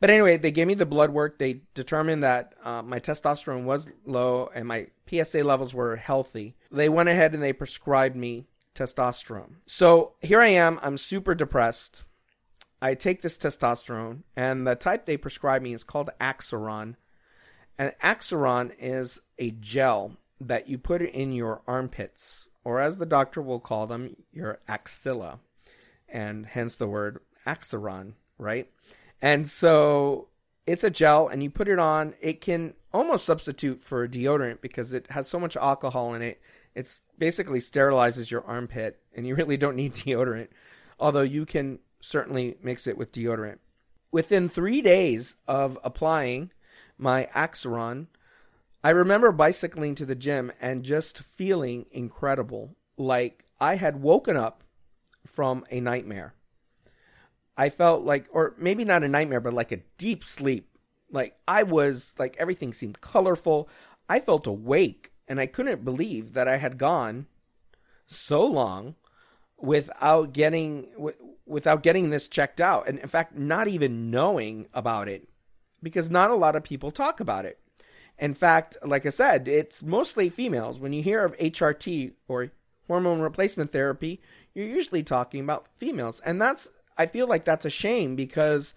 But 0.00 0.10
anyway, 0.10 0.36
they 0.36 0.50
gave 0.50 0.66
me 0.66 0.74
the 0.74 0.86
blood 0.86 1.10
work. 1.10 1.38
They 1.38 1.62
determined 1.74 2.22
that 2.22 2.54
uh, 2.64 2.82
my 2.82 3.00
testosterone 3.00 3.64
was 3.64 3.88
low 4.06 4.50
and 4.54 4.66
my 4.66 4.88
PSA 5.10 5.42
levels 5.42 5.74
were 5.74 5.96
healthy. 5.96 6.56
They 6.70 6.88
went 6.88 7.08
ahead 7.08 7.34
and 7.34 7.42
they 7.42 7.52
prescribed 7.52 8.16
me 8.16 8.46
testosterone. 8.74 9.56
So 9.66 10.14
here 10.20 10.40
I 10.40 10.48
am. 10.48 10.78
I'm 10.82 10.98
super 10.98 11.34
depressed. 11.34 12.04
I 12.80 12.94
take 12.94 13.22
this 13.22 13.36
testosterone, 13.36 14.22
and 14.36 14.66
the 14.66 14.76
type 14.76 15.04
they 15.04 15.16
prescribe 15.16 15.62
me 15.62 15.74
is 15.74 15.84
called 15.84 16.10
Axiron. 16.20 16.94
And 17.76 17.92
Axiron 18.02 18.72
is 18.78 19.20
a 19.38 19.50
gel 19.50 20.16
that 20.40 20.68
you 20.68 20.78
put 20.78 21.02
in 21.02 21.32
your 21.32 21.62
armpits, 21.66 22.46
or 22.64 22.80
as 22.80 22.98
the 22.98 23.06
doctor 23.06 23.42
will 23.42 23.60
call 23.60 23.86
them, 23.86 24.16
your 24.32 24.60
axilla, 24.68 25.40
and 26.08 26.46
hence 26.46 26.76
the 26.76 26.86
word 26.86 27.20
Axiron, 27.46 28.12
right? 28.38 28.70
And 29.20 29.48
so 29.48 30.28
it's 30.66 30.84
a 30.84 30.90
gel, 30.90 31.28
and 31.28 31.42
you 31.42 31.50
put 31.50 31.68
it 31.68 31.78
on. 31.78 32.14
It 32.20 32.40
can 32.40 32.74
almost 32.92 33.24
substitute 33.24 33.82
for 33.82 34.04
a 34.04 34.08
deodorant 34.08 34.60
because 34.60 34.92
it 34.92 35.10
has 35.10 35.28
so 35.28 35.40
much 35.40 35.56
alcohol 35.56 36.14
in 36.14 36.22
it. 36.22 36.40
It's 36.74 37.00
basically 37.18 37.58
sterilizes 37.58 38.30
your 38.30 38.44
armpit, 38.44 39.00
and 39.14 39.26
you 39.26 39.34
really 39.34 39.56
don't 39.56 39.76
need 39.76 39.94
deodorant. 39.94 40.48
Although 41.00 41.22
you 41.22 41.44
can 41.46 41.80
certainly 42.00 42.56
mix 42.62 42.86
it 42.86 42.96
with 42.96 43.12
deodorant. 43.12 43.58
Within 44.10 44.48
three 44.48 44.80
days 44.80 45.36
of 45.46 45.78
applying 45.84 46.50
my 46.96 47.28
Axiron, 47.34 48.06
I 48.82 48.90
remember 48.90 49.32
bicycling 49.32 49.94
to 49.96 50.06
the 50.06 50.14
gym 50.14 50.52
and 50.60 50.82
just 50.82 51.18
feeling 51.18 51.86
incredible. 51.90 52.76
Like 52.96 53.44
I 53.60 53.76
had 53.76 54.02
woken 54.02 54.36
up 54.36 54.62
from 55.26 55.64
a 55.70 55.80
nightmare. 55.80 56.34
I 57.56 57.70
felt 57.70 58.04
like, 58.04 58.26
or 58.30 58.54
maybe 58.56 58.84
not 58.84 59.02
a 59.02 59.08
nightmare, 59.08 59.40
but 59.40 59.52
like 59.52 59.72
a 59.72 59.82
deep 59.98 60.22
sleep. 60.22 60.70
Like 61.10 61.36
I 61.46 61.64
was, 61.64 62.14
like 62.18 62.36
everything 62.38 62.72
seemed 62.72 63.00
colorful. 63.00 63.68
I 64.08 64.20
felt 64.20 64.46
awake 64.46 65.12
and 65.26 65.40
I 65.40 65.46
couldn't 65.46 65.84
believe 65.84 66.34
that 66.34 66.48
I 66.48 66.56
had 66.56 66.78
gone 66.78 67.26
so 68.06 68.44
long 68.44 68.94
without 69.60 70.32
getting 70.32 70.86
without 71.46 71.82
getting 71.82 72.10
this 72.10 72.28
checked 72.28 72.60
out. 72.60 72.88
And 72.88 72.98
in 72.98 73.08
fact 73.08 73.36
not 73.36 73.68
even 73.68 74.10
knowing 74.10 74.66
about 74.72 75.08
it 75.08 75.28
because 75.82 76.10
not 76.10 76.30
a 76.30 76.36
lot 76.36 76.56
of 76.56 76.62
people 76.62 76.90
talk 76.90 77.20
about 77.20 77.44
it. 77.44 77.58
In 78.18 78.34
fact 78.34 78.76
like 78.84 79.06
i 79.06 79.10
said 79.10 79.48
it's 79.48 79.82
mostly 79.82 80.28
females. 80.28 80.78
When 80.78 80.92
you 80.92 81.02
hear 81.02 81.24
of 81.24 81.36
hrt 81.36 82.12
or 82.28 82.52
hormone 82.86 83.20
replacement 83.20 83.72
therapy 83.72 84.20
you're 84.54 84.66
usually 84.66 85.02
talking 85.02 85.40
about 85.40 85.66
females. 85.76 86.20
And 86.24 86.40
that's 86.40 86.68
i 86.96 87.06
feel 87.06 87.26
like 87.26 87.44
that's 87.44 87.64
a 87.64 87.70
shame 87.70 88.14
because 88.14 88.74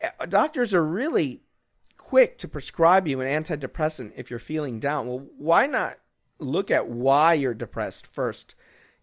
eh, 0.00 0.10
doctors 0.28 0.72
are 0.72 0.84
really 0.84 1.42
quick 1.98 2.38
to 2.38 2.48
prescribe 2.48 3.06
you 3.06 3.20
an 3.20 3.42
antidepressant 3.42 4.12
if 4.16 4.30
you're 4.30 4.38
feeling 4.38 4.80
down. 4.80 5.06
Well 5.06 5.26
why 5.36 5.66
not 5.66 5.98
look 6.38 6.70
at 6.70 6.88
why 6.88 7.34
you're 7.34 7.54
depressed 7.54 8.06
first 8.06 8.54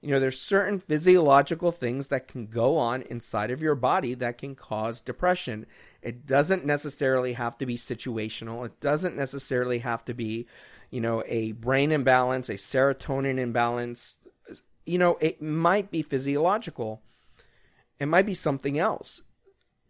You 0.02 0.12
know, 0.12 0.20
there's 0.20 0.40
certain 0.40 0.80
physiological 0.80 1.72
things 1.72 2.08
that 2.08 2.28
can 2.28 2.48
go 2.48 2.78
on 2.78 3.02
inside 3.04 3.52
of 3.52 3.62
your 3.62 3.76
body 3.76 4.14
that 4.14 4.38
can 4.38 4.56
cause 4.56 5.02
depression. 5.02 5.66
It 6.02 6.26
doesn't 6.26 6.66
necessarily 6.66 7.34
have 7.34 7.58
to 7.58 7.66
be 7.66 7.76
situational. 7.76 8.66
It 8.66 8.80
doesn't 8.80 9.18
necessarily 9.18 9.80
have 9.80 10.06
to 10.06 10.14
be, 10.14 10.48
you 10.90 11.02
know, 11.02 11.24
a 11.28 11.52
brain 11.52 11.92
imbalance, 11.92 12.48
a 12.48 12.54
serotonin 12.54 13.38
imbalance. 13.38 14.18
You 14.86 15.00
know, 15.00 15.18
it 15.20 15.42
might 15.42 15.92
be 15.92 16.02
physiological. 16.02 17.02
It 18.00 18.06
might 18.06 18.26
be 18.26 18.36
something 18.36 18.80
else. 18.80 19.22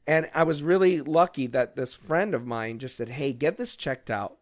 And 0.07 0.27
I 0.33 0.41
was 0.41 0.63
really 0.63 1.01
lucky 1.01 1.45
that 1.47 1.75
this 1.75 1.93
friend 1.93 2.33
of 2.33 2.47
mine 2.47 2.79
just 2.79 2.97
said, 2.97 3.09
Hey, 3.09 3.31
get 3.31 3.57
this 3.57 3.75
checked 3.75 4.09
out. 4.09 4.37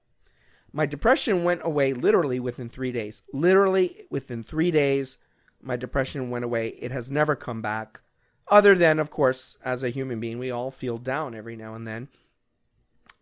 My 0.72 0.86
depression 0.86 1.44
went 1.44 1.60
away 1.64 1.92
literally 1.92 2.40
within 2.40 2.70
three 2.70 2.94
days. 2.94 3.22
Literally 3.34 4.06
within 4.10 4.44
three 4.44 4.72
days, 4.72 5.18
my 5.62 5.76
depression 5.76 6.30
went 6.30 6.46
away. 6.46 6.70
It 6.70 6.92
has 6.92 7.12
never 7.12 7.36
come 7.36 7.62
back. 7.62 8.02
Other 8.50 8.76
than, 8.76 9.00
of 9.00 9.10
course, 9.10 9.58
as 9.64 9.84
a 9.84 9.90
human 9.90 10.20
being, 10.20 10.40
we 10.40 10.52
all 10.52 10.72
feel 10.72 10.98
down 10.98 11.36
every 11.36 11.56
now 11.56 11.76
and 11.76 11.88
then. 11.88 12.08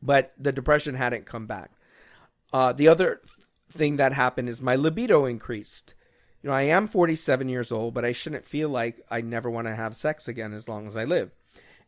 But 0.01 0.33
the 0.37 0.51
depression 0.51 0.95
hadn't 0.95 1.25
come 1.25 1.47
back. 1.47 1.71
Uh, 2.53 2.73
the 2.73 2.87
other 2.87 3.21
thing 3.71 3.95
that 3.95 4.13
happened 4.13 4.49
is 4.49 4.61
my 4.61 4.75
libido 4.75 5.25
increased. 5.25 5.95
You 6.41 6.49
know, 6.49 6.55
I 6.55 6.63
am 6.63 6.87
47 6.87 7.49
years 7.49 7.71
old, 7.71 7.95
but 7.95 8.05
I 8.05 8.11
shouldn't 8.11 8.45
feel 8.45 8.69
like 8.69 9.03
I 9.09 9.21
never 9.21 9.49
want 9.49 9.67
to 9.67 9.75
have 9.75 9.95
sex 9.95 10.27
again 10.27 10.53
as 10.53 10.69
long 10.69 10.85
as 10.85 10.95
I 10.95 11.05
live. 11.05 11.31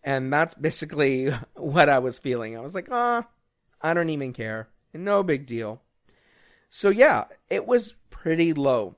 And 0.04 0.34
that's 0.34 0.54
basically 0.56 1.30
what 1.54 1.90
I 1.90 2.00
was 2.00 2.18
feeling. 2.18 2.58
I 2.58 2.62
was 2.62 2.74
like, 2.74 2.88
ah, 2.92 3.28
I 3.82 3.94
don't 3.94 4.10
even 4.10 4.34
care. 4.34 4.68
No 4.94 5.22
big 5.22 5.46
deal. 5.46 5.82
So, 6.72 6.90
yeah, 6.90 7.26
it 7.50 7.68
was 7.68 7.94
pretty 8.10 8.54
low 8.54 8.96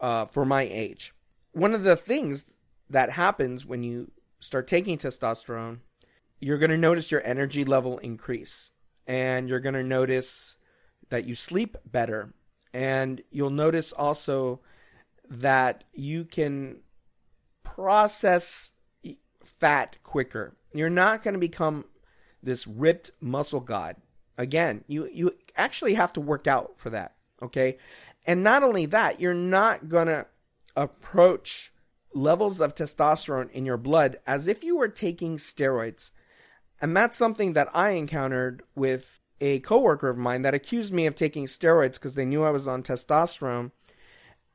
uh, 0.00 0.26
for 0.26 0.44
my 0.44 0.62
age. 0.62 1.14
One 1.52 1.74
of 1.74 1.84
the 1.84 1.96
things 1.96 2.44
that 2.90 3.10
happens 3.10 3.64
when 3.64 3.82
you 3.82 4.10
start 4.40 4.66
taking 4.66 4.98
testosterone, 4.98 5.78
you're 6.40 6.58
going 6.58 6.70
to 6.70 6.78
notice 6.78 7.10
your 7.10 7.24
energy 7.24 7.64
level 7.64 7.98
increase. 7.98 8.70
And 9.06 9.48
you're 9.48 9.60
going 9.60 9.74
to 9.74 9.82
notice 9.82 10.56
that 11.10 11.24
you 11.24 11.34
sleep 11.34 11.76
better. 11.84 12.32
And 12.72 13.22
you'll 13.30 13.50
notice 13.50 13.92
also 13.92 14.60
that 15.30 15.84
you 15.92 16.24
can 16.24 16.80
process 17.62 18.72
fat 19.44 19.98
quicker. 20.02 20.56
You're 20.72 20.90
not 20.90 21.22
going 21.22 21.34
to 21.34 21.40
become 21.40 21.84
this 22.42 22.66
ripped 22.66 23.10
muscle 23.20 23.60
god. 23.60 23.96
Again, 24.36 24.84
you 24.88 25.08
you 25.12 25.34
actually 25.56 25.94
have 25.94 26.12
to 26.14 26.20
work 26.20 26.46
out 26.46 26.74
for 26.76 26.90
that, 26.90 27.14
okay? 27.40 27.78
And 28.26 28.42
not 28.42 28.62
only 28.62 28.86
that, 28.86 29.20
you're 29.20 29.34
not 29.34 29.88
going 29.88 30.06
to 30.06 30.26
approach 30.76 31.72
levels 32.14 32.60
of 32.60 32.74
testosterone 32.74 33.50
in 33.50 33.66
your 33.66 33.76
blood 33.76 34.18
as 34.26 34.48
if 34.48 34.62
you 34.62 34.76
were 34.76 34.88
taking 34.88 35.36
steroids. 35.36 36.10
And 36.80 36.96
that's 36.96 37.16
something 37.16 37.52
that 37.54 37.68
I 37.74 37.90
encountered 37.90 38.62
with 38.74 39.20
a 39.40 39.60
coworker 39.60 40.08
of 40.08 40.16
mine 40.16 40.42
that 40.42 40.54
accused 40.54 40.92
me 40.92 41.06
of 41.06 41.14
taking 41.14 41.46
steroids 41.46 41.94
because 41.94 42.14
they 42.14 42.24
knew 42.24 42.44
I 42.44 42.50
was 42.50 42.68
on 42.68 42.82
testosterone. 42.82 43.72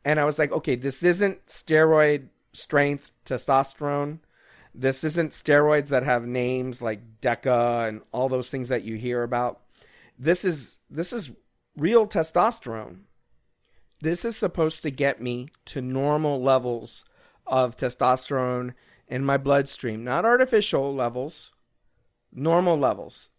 And 0.05 0.19
I 0.19 0.25
was 0.25 0.39
like, 0.39 0.51
okay, 0.51 0.75
this 0.75 1.03
isn't 1.03 1.45
steroid 1.47 2.29
strength 2.53 3.11
testosterone. 3.25 4.19
This 4.73 5.03
isn't 5.03 5.31
steroids 5.31 5.87
that 5.87 6.03
have 6.03 6.25
names 6.25 6.81
like 6.81 7.19
Deca 7.21 7.87
and 7.87 8.01
all 8.11 8.29
those 8.29 8.49
things 8.49 8.69
that 8.69 8.83
you 8.83 8.95
hear 8.95 9.23
about. 9.23 9.61
This 10.17 10.45
is 10.45 10.77
this 10.89 11.11
is 11.11 11.31
real 11.75 12.07
testosterone. 12.07 12.99
This 14.01 14.23
is 14.23 14.37
supposed 14.37 14.81
to 14.83 14.91
get 14.91 15.21
me 15.21 15.49
to 15.65 15.81
normal 15.81 16.41
levels 16.41 17.03
of 17.45 17.75
testosterone 17.75 18.73
in 19.07 19.25
my 19.25 19.37
bloodstream, 19.37 20.03
not 20.05 20.23
artificial 20.23 20.93
levels, 20.93 21.51
normal 22.31 22.77
levels. 22.77 23.29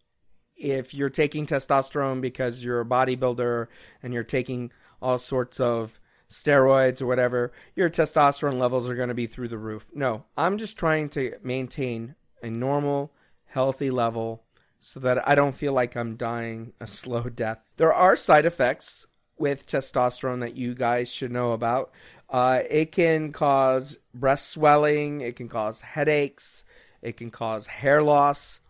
If 0.55 0.93
you're 0.93 1.09
taking 1.09 1.47
testosterone 1.47 2.21
because 2.21 2.63
you're 2.63 2.81
a 2.81 2.85
bodybuilder 2.85 3.67
and 4.03 4.13
you're 4.13 4.23
taking 4.23 4.71
all 5.01 5.17
sorts 5.17 5.59
of 5.59 5.99
steroids 6.29 7.01
or 7.01 7.07
whatever, 7.07 7.51
your 7.75 7.89
testosterone 7.89 8.59
levels 8.59 8.87
are 8.87 8.95
going 8.95 9.09
to 9.09 9.15
be 9.15 9.25
through 9.25 9.47
the 9.47 9.57
roof. 9.57 9.87
No, 9.93 10.25
I'm 10.37 10.59
just 10.59 10.77
trying 10.77 11.09
to 11.09 11.37
maintain 11.41 12.13
a 12.43 12.51
normal, 12.51 13.11
healthy 13.45 13.89
level 13.89 14.43
so 14.79 14.99
that 14.99 15.27
I 15.27 15.33
don't 15.33 15.55
feel 15.55 15.73
like 15.73 15.95
I'm 15.95 16.17
dying 16.17 16.73
a 16.79 16.85
slow 16.87 17.23
death. 17.23 17.59
There 17.77 17.93
are 17.93 18.15
side 18.15 18.45
effects 18.45 19.07
with 19.41 19.67
testosterone 19.67 20.39
that 20.39 20.55
you 20.55 20.73
guys 20.73 21.09
should 21.11 21.31
know 21.31 21.51
about. 21.51 21.91
Uh, 22.29 22.61
it 22.69 22.93
can 22.93 23.33
cause 23.33 23.97
breast 24.13 24.49
swelling, 24.51 25.19
it 25.19 25.35
can 25.35 25.49
cause 25.49 25.81
headaches, 25.81 26.63
it 27.01 27.17
can 27.17 27.29
cause 27.29 27.65
hair 27.65 28.01
loss, 28.01 28.61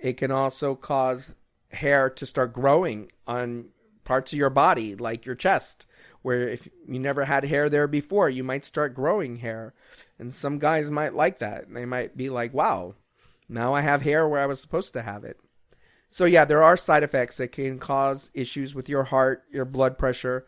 it 0.00 0.16
can 0.16 0.32
also 0.32 0.74
cause 0.74 1.32
hair 1.70 2.10
to 2.10 2.26
start 2.26 2.52
growing 2.52 3.12
on 3.26 3.66
parts 4.02 4.32
of 4.32 4.38
your 4.38 4.50
body, 4.50 4.96
like 4.96 5.24
your 5.24 5.36
chest 5.36 5.86
where 6.24 6.48
if 6.48 6.66
you 6.88 6.98
never 6.98 7.26
had 7.26 7.44
hair 7.44 7.68
there 7.68 7.86
before, 7.86 8.30
you 8.30 8.42
might 8.42 8.64
start 8.64 8.94
growing 8.94 9.36
hair. 9.36 9.74
And 10.18 10.32
some 10.32 10.58
guys 10.58 10.90
might 10.90 11.12
like 11.12 11.38
that. 11.40 11.66
They 11.70 11.84
might 11.84 12.16
be 12.16 12.30
like, 12.30 12.54
wow, 12.54 12.94
now 13.46 13.74
I 13.74 13.82
have 13.82 14.00
hair 14.00 14.26
where 14.26 14.40
I 14.40 14.46
was 14.46 14.58
supposed 14.58 14.94
to 14.94 15.02
have 15.02 15.24
it. 15.24 15.38
So, 16.14 16.26
yeah, 16.26 16.44
there 16.44 16.62
are 16.62 16.76
side 16.76 17.02
effects 17.02 17.38
that 17.38 17.50
can 17.50 17.80
cause 17.80 18.30
issues 18.34 18.72
with 18.72 18.88
your 18.88 19.02
heart, 19.02 19.42
your 19.50 19.64
blood 19.64 19.98
pressure. 19.98 20.46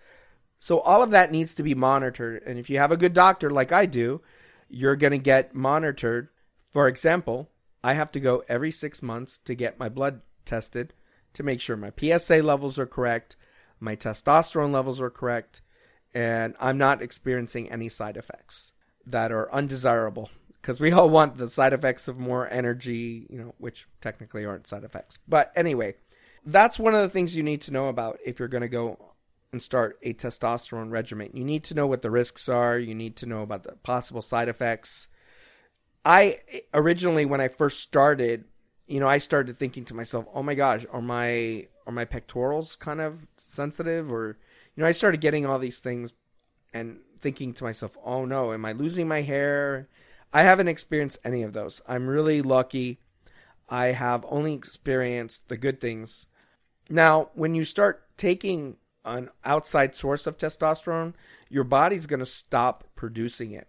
So, 0.60 0.78
all 0.78 1.02
of 1.02 1.10
that 1.10 1.32
needs 1.32 1.56
to 1.56 1.64
be 1.64 1.74
monitored. 1.74 2.44
And 2.46 2.56
if 2.56 2.70
you 2.70 2.78
have 2.78 2.92
a 2.92 2.96
good 2.96 3.12
doctor 3.12 3.50
like 3.50 3.72
I 3.72 3.84
do, 3.84 4.22
you're 4.68 4.94
going 4.94 5.10
to 5.10 5.18
get 5.18 5.56
monitored. 5.56 6.28
For 6.70 6.86
example, 6.86 7.50
I 7.82 7.94
have 7.94 8.12
to 8.12 8.20
go 8.20 8.44
every 8.48 8.70
six 8.70 9.02
months 9.02 9.40
to 9.44 9.56
get 9.56 9.76
my 9.76 9.88
blood 9.88 10.20
tested 10.44 10.94
to 11.32 11.42
make 11.42 11.60
sure 11.60 11.76
my 11.76 11.90
PSA 11.98 12.42
levels 12.44 12.78
are 12.78 12.86
correct, 12.86 13.34
my 13.80 13.96
testosterone 13.96 14.72
levels 14.72 15.00
are 15.00 15.10
correct, 15.10 15.62
and 16.14 16.54
I'm 16.60 16.78
not 16.78 17.02
experiencing 17.02 17.72
any 17.72 17.88
side 17.88 18.16
effects 18.16 18.70
that 19.04 19.32
are 19.32 19.52
undesirable 19.52 20.30
because 20.66 20.80
we 20.80 20.90
all 20.90 21.08
want 21.08 21.36
the 21.36 21.48
side 21.48 21.72
effects 21.72 22.08
of 22.08 22.18
more 22.18 22.50
energy, 22.50 23.24
you 23.30 23.38
know, 23.38 23.54
which 23.58 23.86
technically 24.00 24.44
aren't 24.44 24.66
side 24.66 24.82
effects. 24.82 25.20
But 25.28 25.52
anyway, 25.54 25.94
that's 26.44 26.76
one 26.76 26.92
of 26.92 27.02
the 27.02 27.08
things 27.08 27.36
you 27.36 27.44
need 27.44 27.60
to 27.62 27.70
know 27.70 27.86
about 27.86 28.18
if 28.26 28.40
you're 28.40 28.48
going 28.48 28.62
to 28.62 28.68
go 28.68 28.98
and 29.52 29.62
start 29.62 29.96
a 30.02 30.12
testosterone 30.12 30.90
regimen. 30.90 31.30
You 31.34 31.44
need 31.44 31.62
to 31.64 31.74
know 31.74 31.86
what 31.86 32.02
the 32.02 32.10
risks 32.10 32.48
are, 32.48 32.80
you 32.80 32.96
need 32.96 33.14
to 33.18 33.26
know 33.26 33.42
about 33.42 33.62
the 33.62 33.76
possible 33.84 34.22
side 34.22 34.48
effects. 34.48 35.06
I 36.04 36.40
originally 36.74 37.26
when 37.26 37.40
I 37.40 37.46
first 37.46 37.78
started, 37.78 38.44
you 38.88 38.98
know, 38.98 39.06
I 39.06 39.18
started 39.18 39.60
thinking 39.60 39.84
to 39.84 39.94
myself, 39.94 40.26
"Oh 40.34 40.42
my 40.42 40.56
gosh, 40.56 40.84
are 40.90 41.00
my 41.00 41.68
are 41.86 41.92
my 41.92 42.04
pectorals 42.04 42.74
kind 42.74 43.00
of 43.00 43.24
sensitive 43.36 44.10
or 44.10 44.36
you 44.74 44.82
know, 44.82 44.88
I 44.88 44.92
started 44.92 45.20
getting 45.20 45.46
all 45.46 45.60
these 45.60 45.78
things 45.78 46.12
and 46.74 46.98
thinking 47.20 47.54
to 47.54 47.64
myself, 47.64 47.96
oh 48.04 48.24
no, 48.24 48.52
am 48.52 48.64
I 48.64 48.72
losing 48.72 49.06
my 49.06 49.22
hair? 49.22 49.88
I 50.32 50.42
haven't 50.42 50.68
experienced 50.68 51.18
any 51.24 51.42
of 51.42 51.52
those. 51.52 51.80
I'm 51.86 52.06
really 52.06 52.42
lucky. 52.42 52.98
I 53.68 53.86
have 53.86 54.24
only 54.28 54.54
experienced 54.54 55.48
the 55.48 55.56
good 55.56 55.80
things. 55.80 56.26
Now, 56.88 57.30
when 57.34 57.54
you 57.54 57.64
start 57.64 58.04
taking 58.16 58.76
an 59.04 59.30
outside 59.44 59.94
source 59.94 60.26
of 60.26 60.36
testosterone, 60.36 61.14
your 61.48 61.64
body's 61.64 62.06
going 62.06 62.20
to 62.20 62.26
stop 62.26 62.84
producing 62.94 63.52
it. 63.52 63.68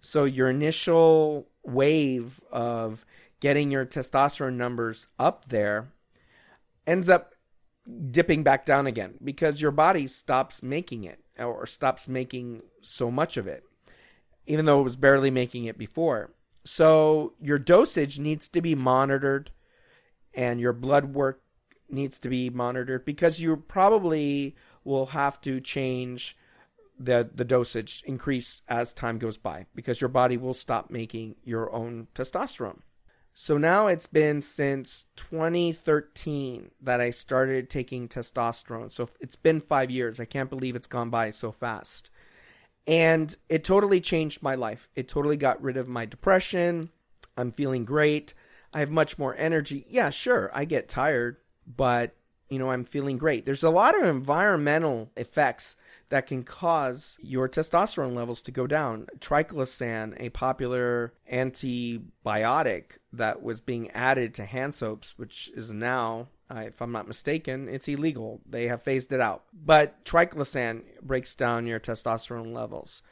So 0.00 0.24
your 0.24 0.50
initial 0.50 1.48
wave 1.64 2.40
of 2.52 3.06
getting 3.40 3.70
your 3.70 3.86
testosterone 3.86 4.54
numbers 4.54 5.08
up 5.18 5.48
there 5.48 5.88
ends 6.86 7.08
up 7.08 7.34
dipping 8.10 8.42
back 8.42 8.66
down 8.66 8.86
again 8.86 9.14
because 9.22 9.60
your 9.60 9.70
body 9.70 10.06
stops 10.06 10.62
making 10.62 11.04
it 11.04 11.20
or 11.38 11.66
stops 11.66 12.08
making 12.08 12.62
so 12.82 13.10
much 13.10 13.36
of 13.36 13.46
it, 13.46 13.64
even 14.46 14.64
though 14.64 14.80
it 14.80 14.84
was 14.84 14.96
barely 14.96 15.30
making 15.30 15.64
it 15.64 15.78
before. 15.78 16.30
So 16.64 17.34
your 17.40 17.58
dosage 17.58 18.18
needs 18.18 18.48
to 18.50 18.60
be 18.60 18.74
monitored 18.74 19.50
and 20.34 20.60
your 20.60 20.72
blood 20.72 21.14
work 21.14 21.42
needs 21.88 22.18
to 22.20 22.28
be 22.28 22.50
monitored 22.50 23.04
because 23.04 23.40
you 23.40 23.56
probably 23.56 24.56
will 24.84 25.06
have 25.06 25.40
to 25.42 25.60
change 25.60 26.36
the 26.98 27.28
the 27.34 27.44
dosage 27.44 28.02
increase 28.06 28.62
as 28.68 28.92
time 28.92 29.18
goes 29.18 29.36
by 29.36 29.66
because 29.74 30.00
your 30.00 30.08
body 30.08 30.36
will 30.36 30.54
stop 30.54 30.90
making 30.90 31.34
your 31.44 31.72
own 31.72 32.06
testosterone. 32.14 32.80
So 33.34 33.58
now 33.58 33.88
it's 33.88 34.06
been 34.06 34.42
since 34.42 35.06
2013 35.16 36.70
that 36.80 37.00
I 37.00 37.10
started 37.10 37.68
taking 37.68 38.08
testosterone. 38.08 38.92
So 38.92 39.08
it's 39.20 39.34
been 39.34 39.60
five 39.60 39.90
years. 39.90 40.20
I 40.20 40.24
can't 40.24 40.50
believe 40.50 40.76
it's 40.76 40.86
gone 40.86 41.10
by 41.10 41.32
so 41.32 41.50
fast. 41.50 42.10
And 42.86 43.34
it 43.48 43.64
totally 43.64 44.00
changed 44.00 44.42
my 44.42 44.54
life. 44.54 44.88
It 44.94 45.08
totally 45.08 45.36
got 45.36 45.62
rid 45.62 45.76
of 45.76 45.88
my 45.88 46.04
depression. 46.04 46.90
I'm 47.36 47.52
feeling 47.52 47.84
great. 47.84 48.34
I 48.72 48.80
have 48.80 48.90
much 48.90 49.18
more 49.18 49.34
energy. 49.36 49.86
Yeah, 49.88 50.10
sure, 50.10 50.50
I 50.52 50.64
get 50.64 50.88
tired, 50.88 51.36
but 51.66 52.14
you 52.50 52.58
know, 52.58 52.70
I'm 52.70 52.84
feeling 52.84 53.16
great. 53.18 53.46
There's 53.46 53.62
a 53.62 53.70
lot 53.70 53.98
of 53.98 54.04
environmental 54.04 55.10
effects 55.16 55.76
that 56.10 56.26
can 56.26 56.42
cause 56.44 57.16
your 57.20 57.48
testosterone 57.48 58.14
levels 58.14 58.42
to 58.42 58.52
go 58.52 58.66
down. 58.66 59.06
Triclosan, 59.18 60.14
a 60.20 60.28
popular 60.28 61.14
antibiotic 61.32 62.84
that 63.12 63.42
was 63.42 63.60
being 63.60 63.90
added 63.92 64.34
to 64.34 64.44
hand 64.44 64.74
soaps, 64.74 65.14
which 65.16 65.50
is 65.56 65.72
now, 65.72 66.28
if 66.62 66.80
I'm 66.80 66.92
not 66.92 67.08
mistaken, 67.08 67.68
it's 67.68 67.88
illegal. 67.88 68.40
They 68.48 68.68
have 68.68 68.82
phased 68.82 69.12
it 69.12 69.20
out. 69.20 69.44
But 69.52 70.04
triclosan 70.04 70.82
breaks 71.02 71.34
down 71.34 71.66
your 71.66 71.80
testosterone 71.80 72.52
levels. 72.52 73.02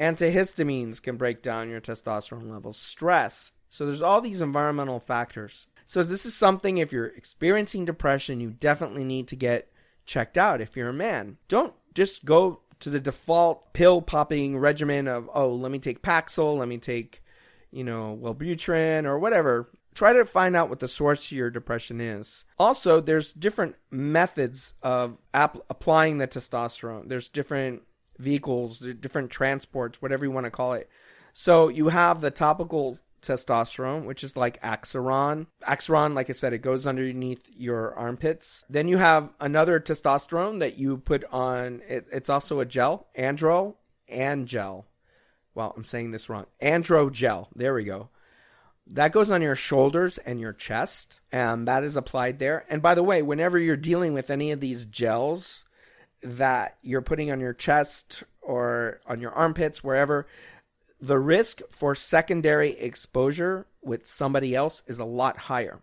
Antihistamines 0.00 1.00
can 1.02 1.16
break 1.16 1.42
down 1.42 1.70
your 1.70 1.80
testosterone 1.80 2.50
levels. 2.50 2.76
Stress. 2.76 3.52
So 3.70 3.86
there's 3.86 4.02
all 4.02 4.20
these 4.20 4.40
environmental 4.40 5.00
factors. 5.00 5.66
So 5.86 6.02
this 6.02 6.26
is 6.26 6.34
something 6.34 6.78
if 6.78 6.92
you're 6.92 7.06
experiencing 7.06 7.84
depression, 7.84 8.40
you 8.40 8.50
definitely 8.50 9.04
need 9.04 9.28
to 9.28 9.36
get 9.36 9.70
checked 10.04 10.36
out 10.36 10.60
if 10.60 10.76
you're 10.76 10.88
a 10.88 10.94
man. 10.94 11.38
Don't 11.48 11.74
just 11.94 12.24
go 12.24 12.60
to 12.80 12.90
the 12.90 13.00
default 13.00 13.72
pill 13.72 14.02
popping 14.02 14.58
regimen 14.58 15.08
of, 15.08 15.30
oh, 15.32 15.54
let 15.54 15.70
me 15.70 15.78
take 15.78 16.02
Paxil, 16.02 16.58
let 16.58 16.68
me 16.68 16.78
take, 16.78 17.22
you 17.70 17.84
know, 17.84 18.18
Wellbutrin 18.20 19.04
or 19.04 19.18
whatever. 19.18 19.70
Try 19.96 20.12
to 20.12 20.26
find 20.26 20.54
out 20.54 20.68
what 20.68 20.80
the 20.80 20.88
source 20.88 21.24
of 21.24 21.32
your 21.32 21.48
depression 21.48 22.02
is. 22.02 22.44
Also, 22.58 23.00
there's 23.00 23.32
different 23.32 23.76
methods 23.90 24.74
of 24.82 25.16
ap- 25.32 25.64
applying 25.70 26.18
the 26.18 26.28
testosterone. 26.28 27.08
There's 27.08 27.30
different 27.30 27.82
vehicles, 28.18 28.78
different 29.00 29.30
transports, 29.30 30.02
whatever 30.02 30.26
you 30.26 30.30
want 30.30 30.44
to 30.44 30.50
call 30.50 30.74
it. 30.74 30.90
So 31.32 31.68
you 31.68 31.88
have 31.88 32.20
the 32.20 32.30
topical 32.30 32.98
testosterone, 33.22 34.04
which 34.04 34.22
is 34.22 34.36
like 34.36 34.60
Axiron. 34.62 35.46
Axiron, 35.66 36.14
like 36.14 36.28
I 36.28 36.34
said, 36.34 36.52
it 36.52 36.58
goes 36.58 36.86
underneath 36.86 37.48
your 37.56 37.94
armpits. 37.94 38.64
Then 38.68 38.88
you 38.88 38.98
have 38.98 39.30
another 39.40 39.80
testosterone 39.80 40.60
that 40.60 40.76
you 40.76 40.98
put 40.98 41.24
on. 41.32 41.80
It, 41.88 42.06
it's 42.12 42.28
also 42.28 42.60
a 42.60 42.66
gel, 42.66 43.06
Andro 43.18 43.76
and 44.08 44.46
gel. 44.46 44.84
Well, 45.54 45.72
I'm 45.74 45.84
saying 45.84 46.10
this 46.10 46.28
wrong. 46.28 46.44
AndroGel. 46.60 47.48
There 47.56 47.72
we 47.72 47.84
go. 47.84 48.10
That 48.88 49.12
goes 49.12 49.30
on 49.30 49.42
your 49.42 49.56
shoulders 49.56 50.18
and 50.18 50.40
your 50.40 50.52
chest, 50.52 51.20
and 51.32 51.66
that 51.66 51.82
is 51.82 51.96
applied 51.96 52.38
there. 52.38 52.64
And 52.68 52.80
by 52.80 52.94
the 52.94 53.02
way, 53.02 53.20
whenever 53.20 53.58
you're 53.58 53.76
dealing 53.76 54.14
with 54.14 54.30
any 54.30 54.52
of 54.52 54.60
these 54.60 54.84
gels 54.84 55.64
that 56.22 56.76
you're 56.82 57.02
putting 57.02 57.30
on 57.30 57.40
your 57.40 57.52
chest 57.52 58.22
or 58.40 59.00
on 59.06 59.20
your 59.20 59.32
armpits, 59.32 59.82
wherever, 59.82 60.26
the 61.00 61.18
risk 61.18 61.60
for 61.68 61.94
secondary 61.94 62.70
exposure 62.78 63.66
with 63.82 64.06
somebody 64.06 64.54
else 64.54 64.82
is 64.86 64.98
a 64.98 65.04
lot 65.04 65.36
higher. 65.36 65.80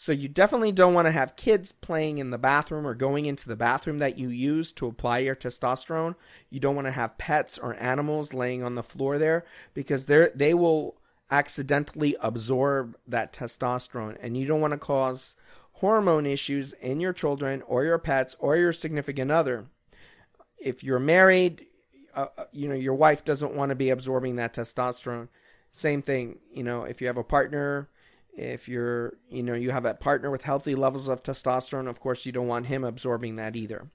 So 0.00 0.12
you 0.12 0.28
definitely 0.28 0.70
don't 0.70 0.94
want 0.94 1.06
to 1.06 1.12
have 1.12 1.34
kids 1.34 1.72
playing 1.72 2.18
in 2.18 2.30
the 2.30 2.38
bathroom 2.38 2.86
or 2.86 2.94
going 2.94 3.26
into 3.26 3.48
the 3.48 3.56
bathroom 3.56 3.98
that 3.98 4.16
you 4.16 4.28
use 4.28 4.72
to 4.74 4.86
apply 4.86 5.18
your 5.18 5.34
testosterone. 5.34 6.14
You 6.50 6.60
don't 6.60 6.76
want 6.76 6.86
to 6.86 6.92
have 6.92 7.18
pets 7.18 7.58
or 7.58 7.74
animals 7.74 8.32
laying 8.32 8.62
on 8.62 8.76
the 8.76 8.84
floor 8.84 9.18
there 9.18 9.44
because 9.74 10.06
they 10.06 10.28
they 10.36 10.54
will 10.54 10.94
accidentally 11.30 12.16
absorb 12.20 12.96
that 13.06 13.32
testosterone 13.32 14.16
and 14.20 14.36
you 14.36 14.46
don't 14.46 14.60
want 14.60 14.72
to 14.72 14.78
cause 14.78 15.36
hormone 15.74 16.26
issues 16.26 16.72
in 16.74 17.00
your 17.00 17.12
children 17.12 17.62
or 17.66 17.84
your 17.84 17.98
pets 17.98 18.34
or 18.38 18.56
your 18.56 18.72
significant 18.72 19.30
other. 19.30 19.66
If 20.58 20.82
you're 20.82 20.98
married, 20.98 21.66
uh, 22.14 22.26
uh, 22.36 22.44
you 22.50 22.68
know 22.68 22.74
your 22.74 22.94
wife 22.94 23.24
doesn't 23.24 23.54
want 23.54 23.68
to 23.70 23.76
be 23.76 23.90
absorbing 23.90 24.36
that 24.36 24.54
testosterone. 24.54 25.28
Same 25.70 26.02
thing 26.02 26.38
you 26.52 26.64
know 26.64 26.84
if 26.84 27.00
you 27.00 27.06
have 27.06 27.18
a 27.18 27.24
partner 27.24 27.88
if 28.32 28.68
you're 28.68 29.14
you 29.28 29.42
know 29.42 29.54
you 29.54 29.70
have 29.70 29.84
a 29.84 29.94
partner 29.94 30.30
with 30.30 30.42
healthy 30.42 30.74
levels 30.74 31.08
of 31.08 31.22
testosterone 31.22 31.88
of 31.88 32.00
course 32.00 32.24
you 32.24 32.32
don't 32.32 32.46
want 32.48 32.66
him 32.66 32.84
absorbing 32.84 33.36
that 33.36 33.54
either. 33.54 33.88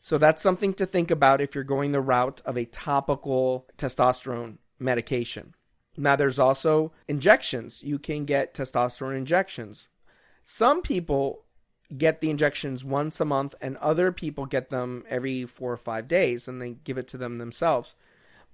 So 0.00 0.18
that's 0.18 0.40
something 0.40 0.72
to 0.74 0.86
think 0.86 1.10
about 1.10 1.40
if 1.40 1.54
you're 1.54 1.64
going 1.64 1.90
the 1.90 2.00
route 2.00 2.40
of 2.44 2.56
a 2.56 2.64
topical 2.64 3.66
testosterone 3.76 4.58
medication 4.78 5.54
now 5.96 6.16
there's 6.16 6.38
also 6.38 6.92
injections 7.08 7.82
you 7.82 7.98
can 7.98 8.24
get 8.24 8.54
testosterone 8.54 9.16
injections 9.16 9.88
some 10.48 10.80
people 10.80 11.46
get 11.96 12.20
the 12.20 12.30
injections 12.30 12.84
once 12.84 13.20
a 13.20 13.24
month, 13.24 13.54
and 13.60 13.76
other 13.78 14.12
people 14.12 14.46
get 14.46 14.70
them 14.70 15.04
every 15.08 15.44
four 15.44 15.72
or 15.72 15.76
five 15.76 16.08
days, 16.08 16.48
and 16.48 16.60
they 16.60 16.70
give 16.70 16.98
it 16.98 17.08
to 17.08 17.18
them 17.18 17.38
themselves. 17.38 17.94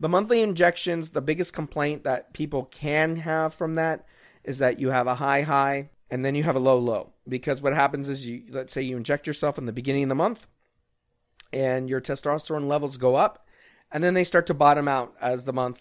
The 0.00 0.08
monthly 0.08 0.42
injections, 0.42 1.10
the 1.10 1.20
biggest 1.20 1.52
complaint 1.52 2.02
that 2.04 2.32
people 2.32 2.64
can 2.64 3.16
have 3.16 3.54
from 3.54 3.76
that 3.76 4.06
is 4.42 4.58
that 4.58 4.80
you 4.80 4.90
have 4.90 5.06
a 5.06 5.16
high 5.16 5.42
high 5.42 5.90
and 6.10 6.24
then 6.24 6.34
you 6.34 6.42
have 6.42 6.56
a 6.56 6.60
low 6.60 6.78
low. 6.78 7.12
Because 7.28 7.62
what 7.62 7.74
happens 7.74 8.08
is 8.08 8.26
you 8.26 8.42
let's 8.48 8.72
say 8.72 8.82
you 8.82 8.96
inject 8.96 9.26
yourself 9.26 9.58
in 9.58 9.66
the 9.66 9.72
beginning 9.72 10.04
of 10.04 10.08
the 10.08 10.14
month 10.14 10.46
and 11.52 11.88
your 11.88 12.00
testosterone 12.00 12.66
levels 12.66 12.96
go 12.96 13.14
up 13.14 13.46
and 13.92 14.02
then 14.02 14.14
they 14.14 14.24
start 14.24 14.46
to 14.48 14.54
bottom 14.54 14.88
out 14.88 15.14
as 15.20 15.44
the 15.44 15.52
month 15.52 15.80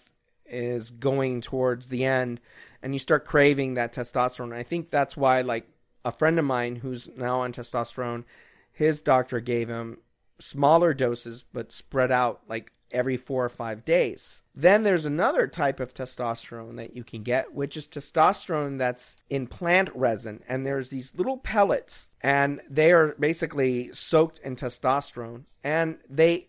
is 0.52 0.90
going 0.90 1.40
towards 1.40 1.86
the 1.86 2.04
end 2.04 2.40
and 2.82 2.92
you 2.92 2.98
start 2.98 3.24
craving 3.24 3.74
that 3.74 3.94
testosterone. 3.94 4.54
I 4.54 4.62
think 4.62 4.90
that's 4.90 5.16
why 5.16 5.40
like 5.40 5.66
a 6.04 6.12
friend 6.12 6.38
of 6.38 6.44
mine 6.44 6.76
who's 6.76 7.08
now 7.16 7.40
on 7.40 7.52
testosterone, 7.52 8.24
his 8.72 9.02
doctor 9.02 9.40
gave 9.40 9.68
him 9.68 9.98
smaller 10.38 10.92
doses 10.92 11.44
but 11.52 11.72
spread 11.72 12.10
out 12.10 12.42
like 12.48 12.72
every 12.92 13.16
four 13.16 13.44
or 13.44 13.48
five 13.48 13.84
days. 13.84 14.42
Then 14.54 14.82
there's 14.82 15.06
another 15.06 15.46
type 15.46 15.80
of 15.80 15.94
testosterone 15.94 16.76
that 16.76 16.94
you 16.94 17.04
can 17.04 17.22
get, 17.22 17.54
which 17.54 17.76
is 17.76 17.88
testosterone 17.88 18.78
that's 18.78 19.16
in 19.30 19.46
plant 19.46 19.90
resin. 19.94 20.42
And 20.46 20.66
there's 20.66 20.90
these 20.90 21.14
little 21.14 21.38
pellets, 21.38 22.08
and 22.20 22.60
they 22.68 22.92
are 22.92 23.14
basically 23.18 23.90
soaked 23.92 24.40
in 24.40 24.56
testosterone. 24.56 25.44
And 25.64 25.98
they 26.08 26.48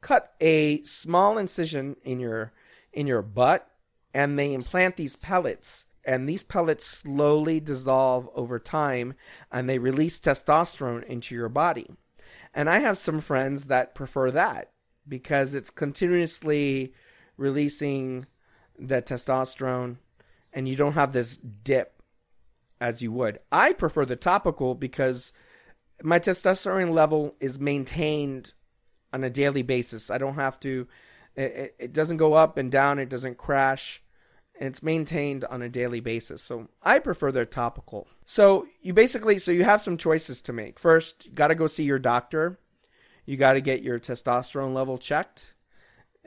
cut 0.00 0.32
a 0.40 0.84
small 0.84 1.38
incision 1.38 1.96
in 2.04 2.20
your 2.20 2.52
in 2.92 3.06
your 3.06 3.22
butt 3.22 3.68
and 4.12 4.38
they 4.38 4.52
implant 4.52 4.96
these 4.96 5.16
pellets 5.16 5.84
and 6.04 6.28
these 6.28 6.42
pellets 6.42 6.86
slowly 6.86 7.60
dissolve 7.60 8.28
over 8.34 8.58
time 8.58 9.14
and 9.52 9.68
they 9.68 9.78
release 9.78 10.18
testosterone 10.18 11.04
into 11.04 11.34
your 11.34 11.48
body. 11.48 11.88
And 12.54 12.68
I 12.68 12.80
have 12.80 12.98
some 12.98 13.20
friends 13.20 13.66
that 13.66 13.94
prefer 13.94 14.30
that 14.32 14.72
because 15.06 15.54
it's 15.54 15.70
continuously 15.70 16.94
releasing 17.36 18.26
the 18.78 19.02
testosterone 19.02 19.96
and 20.52 20.68
you 20.68 20.76
don't 20.76 20.94
have 20.94 21.12
this 21.12 21.36
dip 21.36 22.02
as 22.80 23.02
you 23.02 23.12
would. 23.12 23.38
I 23.52 23.72
prefer 23.72 24.04
the 24.04 24.16
topical 24.16 24.74
because 24.74 25.32
my 26.02 26.18
testosterone 26.18 26.90
level 26.90 27.34
is 27.40 27.60
maintained 27.60 28.54
on 29.12 29.22
a 29.22 29.30
daily 29.30 29.62
basis. 29.62 30.10
I 30.10 30.18
don't 30.18 30.34
have 30.34 30.58
to, 30.60 30.86
it, 31.40 31.74
it 31.78 31.92
doesn't 31.92 32.16
go 32.16 32.34
up 32.34 32.56
and 32.56 32.70
down, 32.70 32.98
it 32.98 33.08
doesn't 33.08 33.38
crash 33.38 34.02
and 34.60 34.68
it's 34.68 34.82
maintained 34.82 35.44
on 35.46 35.62
a 35.62 35.68
daily 35.68 36.00
basis. 36.00 36.42
So 36.42 36.68
I 36.82 36.98
prefer 36.98 37.32
their 37.32 37.46
topical. 37.46 38.06
So 38.26 38.66
you 38.82 38.92
basically 38.92 39.38
so 39.38 39.50
you 39.50 39.64
have 39.64 39.80
some 39.80 39.96
choices 39.96 40.42
to 40.42 40.52
make. 40.52 40.78
First, 40.78 41.26
you 41.26 41.32
got 41.32 41.48
to 41.48 41.54
go 41.54 41.66
see 41.66 41.84
your 41.84 41.98
doctor. 41.98 42.58
You 43.24 43.36
got 43.36 43.54
to 43.54 43.60
get 43.60 43.82
your 43.82 43.98
testosterone 43.98 44.74
level 44.74 44.98
checked. 44.98 45.54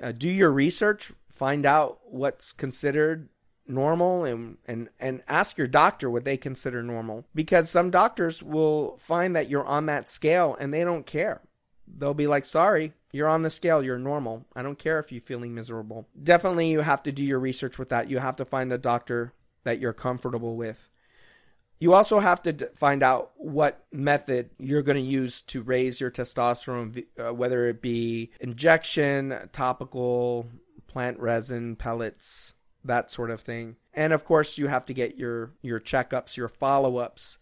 Uh, 0.01 0.11
do 0.11 0.29
your 0.29 0.51
research, 0.51 1.11
find 1.29 1.65
out 1.65 1.99
what's 2.05 2.51
considered 2.51 3.29
normal 3.65 4.25
and, 4.25 4.57
and 4.67 4.89
and 4.99 5.23
ask 5.27 5.57
your 5.57 5.67
doctor 5.67 6.09
what 6.09 6.25
they 6.25 6.35
consider 6.35 6.83
normal 6.83 7.23
because 7.33 7.69
some 7.69 7.89
doctors 7.89 8.43
will 8.43 8.97
find 8.97 9.37
that 9.37 9.49
you're 9.49 9.65
on 9.65 9.85
that 9.85 10.09
scale 10.09 10.57
and 10.59 10.73
they 10.73 10.83
don't 10.83 11.05
care. 11.05 11.39
They'll 11.87 12.15
be 12.15 12.27
like, 12.27 12.45
"Sorry, 12.45 12.93
you're 13.13 13.29
on 13.29 13.43
the 13.43 13.49
scale. 13.49 13.81
You're 13.81 13.99
normal. 13.99 14.45
I 14.55 14.63
don't 14.63 14.77
care 14.77 14.99
if 14.99 15.11
you're 15.11 15.21
feeling 15.21 15.53
miserable. 15.53 16.09
Definitely, 16.21 16.71
you 16.71 16.81
have 16.81 17.03
to 17.03 17.11
do 17.11 17.23
your 17.23 17.39
research 17.39 17.79
with 17.79 17.89
that. 17.89 18.09
You 18.09 18.17
have 18.17 18.35
to 18.37 18.45
find 18.45 18.73
a 18.73 18.77
doctor 18.77 19.33
that 19.63 19.79
you're 19.79 19.93
comfortable 19.93 20.57
with. 20.57 20.89
You 21.79 21.93
also 21.93 22.19
have 22.19 22.41
to 22.43 22.53
d- 22.53 22.65
find 22.75 23.03
out 23.03 23.31
what 23.35 23.85
method 23.91 24.49
you're 24.57 24.81
going 24.81 24.97
to 24.97 25.09
use 25.09 25.41
to 25.43 25.61
raise 25.61 26.01
your 26.01 26.09
testosterone, 26.11 27.05
uh, 27.19 27.33
whether 27.33 27.67
it 27.67 27.81
be 27.81 28.31
injection, 28.39 29.49
topical, 29.51 30.49
plant 30.87 31.19
resin, 31.19 31.75
pellets, 31.75 32.55
that 32.83 33.11
sort 33.11 33.29
of 33.29 33.41
thing. 33.41 33.75
And 33.93 34.11
of 34.11 34.25
course, 34.25 34.57
you 34.57 34.67
have 34.67 34.85
to 34.87 34.93
get 34.93 35.17
your 35.17 35.51
your 35.61 35.79
checkups, 35.79 36.35
your 36.35 36.47
follow-ups, 36.49 37.37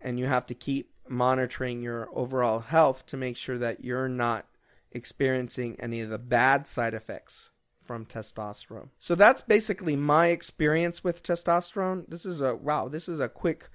and 0.00 0.18
you 0.18 0.26
have 0.26 0.46
to 0.46 0.54
keep 0.54 0.90
monitoring 1.08 1.82
your 1.82 2.08
overall 2.12 2.60
health 2.60 3.06
to 3.06 3.16
make 3.16 3.36
sure 3.36 3.58
that 3.58 3.84
you're 3.84 4.08
not 4.08 4.46
experiencing 4.94 5.76
any 5.80 6.00
of 6.00 6.10
the 6.10 6.18
bad 6.18 6.66
side 6.66 6.94
effects 6.94 7.50
from 7.84 8.06
testosterone. 8.06 8.88
So 8.98 9.14
that's 9.14 9.42
basically 9.42 9.96
my 9.96 10.28
experience 10.28 11.02
with 11.02 11.22
testosterone. 11.22 12.08
This 12.08 12.24
is 12.24 12.40
a 12.40 12.54
wow, 12.54 12.88
this 12.88 13.08
is 13.08 13.20
a 13.20 13.28
quick 13.28 13.68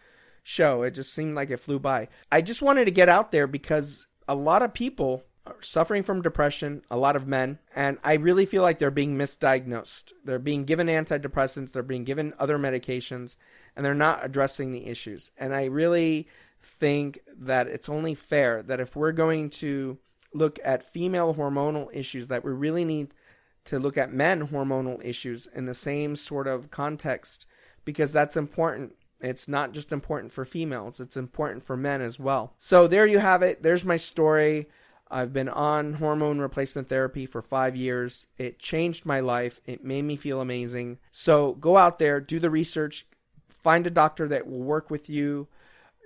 show. 0.43 0.83
It 0.83 0.91
just 0.91 1.13
seemed 1.13 1.35
like 1.35 1.49
it 1.49 1.59
flew 1.59 1.79
by. 1.79 2.07
I 2.31 2.41
just 2.41 2.61
wanted 2.61 2.85
to 2.85 2.91
get 2.91 3.09
out 3.09 3.31
there 3.31 3.47
because 3.47 4.07
a 4.27 4.35
lot 4.35 4.61
of 4.61 4.73
people 4.73 5.23
are 5.45 5.61
suffering 5.61 6.03
from 6.03 6.21
depression, 6.21 6.81
a 6.89 6.97
lot 6.97 7.15
of 7.15 7.27
men, 7.27 7.59
and 7.75 7.97
I 8.03 8.13
really 8.13 8.45
feel 8.45 8.61
like 8.61 8.79
they're 8.79 8.91
being 8.91 9.17
misdiagnosed. 9.17 10.13
They're 10.23 10.39
being 10.39 10.65
given 10.65 10.87
antidepressants, 10.87 11.71
they're 11.71 11.83
being 11.83 12.03
given 12.03 12.33
other 12.39 12.57
medications, 12.57 13.35
and 13.75 13.85
they're 13.85 13.93
not 13.93 14.25
addressing 14.25 14.71
the 14.71 14.87
issues. 14.87 15.31
And 15.37 15.53
I 15.53 15.65
really 15.65 16.27
think 16.61 17.19
that 17.37 17.67
it's 17.67 17.89
only 17.89 18.15
fair 18.15 18.63
that 18.63 18.79
if 18.79 18.95
we're 18.95 19.11
going 19.11 19.49
to 19.51 19.97
look 20.33 20.59
at 20.63 20.91
female 20.91 21.35
hormonal 21.35 21.87
issues, 21.93 22.27
that 22.27 22.43
we 22.43 22.51
really 22.51 22.85
need 22.85 23.13
to 23.65 23.79
look 23.79 23.97
at 23.97 24.13
men 24.13 24.47
hormonal 24.47 25.03
issues 25.03 25.47
in 25.53 25.65
the 25.65 25.73
same 25.73 26.15
sort 26.15 26.47
of 26.47 26.71
context 26.71 27.45
because 27.85 28.11
that's 28.13 28.37
important. 28.37 28.95
It's 29.19 29.47
not 29.47 29.71
just 29.71 29.91
important 29.91 30.31
for 30.31 30.45
females, 30.45 30.99
it's 30.99 31.17
important 31.17 31.63
for 31.63 31.75
men 31.75 32.01
as 32.01 32.19
well. 32.19 32.53
So 32.59 32.87
there 32.87 33.07
you 33.07 33.19
have 33.19 33.41
it. 33.41 33.63
There's 33.63 33.83
my 33.83 33.97
story. 33.97 34.67
I've 35.09 35.33
been 35.33 35.49
on 35.49 35.93
hormone 35.93 36.39
replacement 36.39 36.89
therapy 36.89 37.25
for 37.25 37.41
five 37.41 37.75
years. 37.75 38.27
It 38.37 38.59
changed 38.59 39.05
my 39.05 39.21
life. 39.21 39.61
It 39.65 39.83
made 39.83 40.03
me 40.03 40.17
feel 40.17 40.41
amazing. 40.41 40.99
So 41.11 41.53
go 41.53 41.77
out 41.77 41.97
there, 41.97 42.19
do 42.19 42.39
the 42.39 42.49
research, 42.49 43.05
find 43.63 43.87
a 43.87 43.91
doctor 43.91 44.27
that 44.27 44.47
will 44.47 44.63
work 44.63 44.89
with 44.89 45.09
you, 45.09 45.47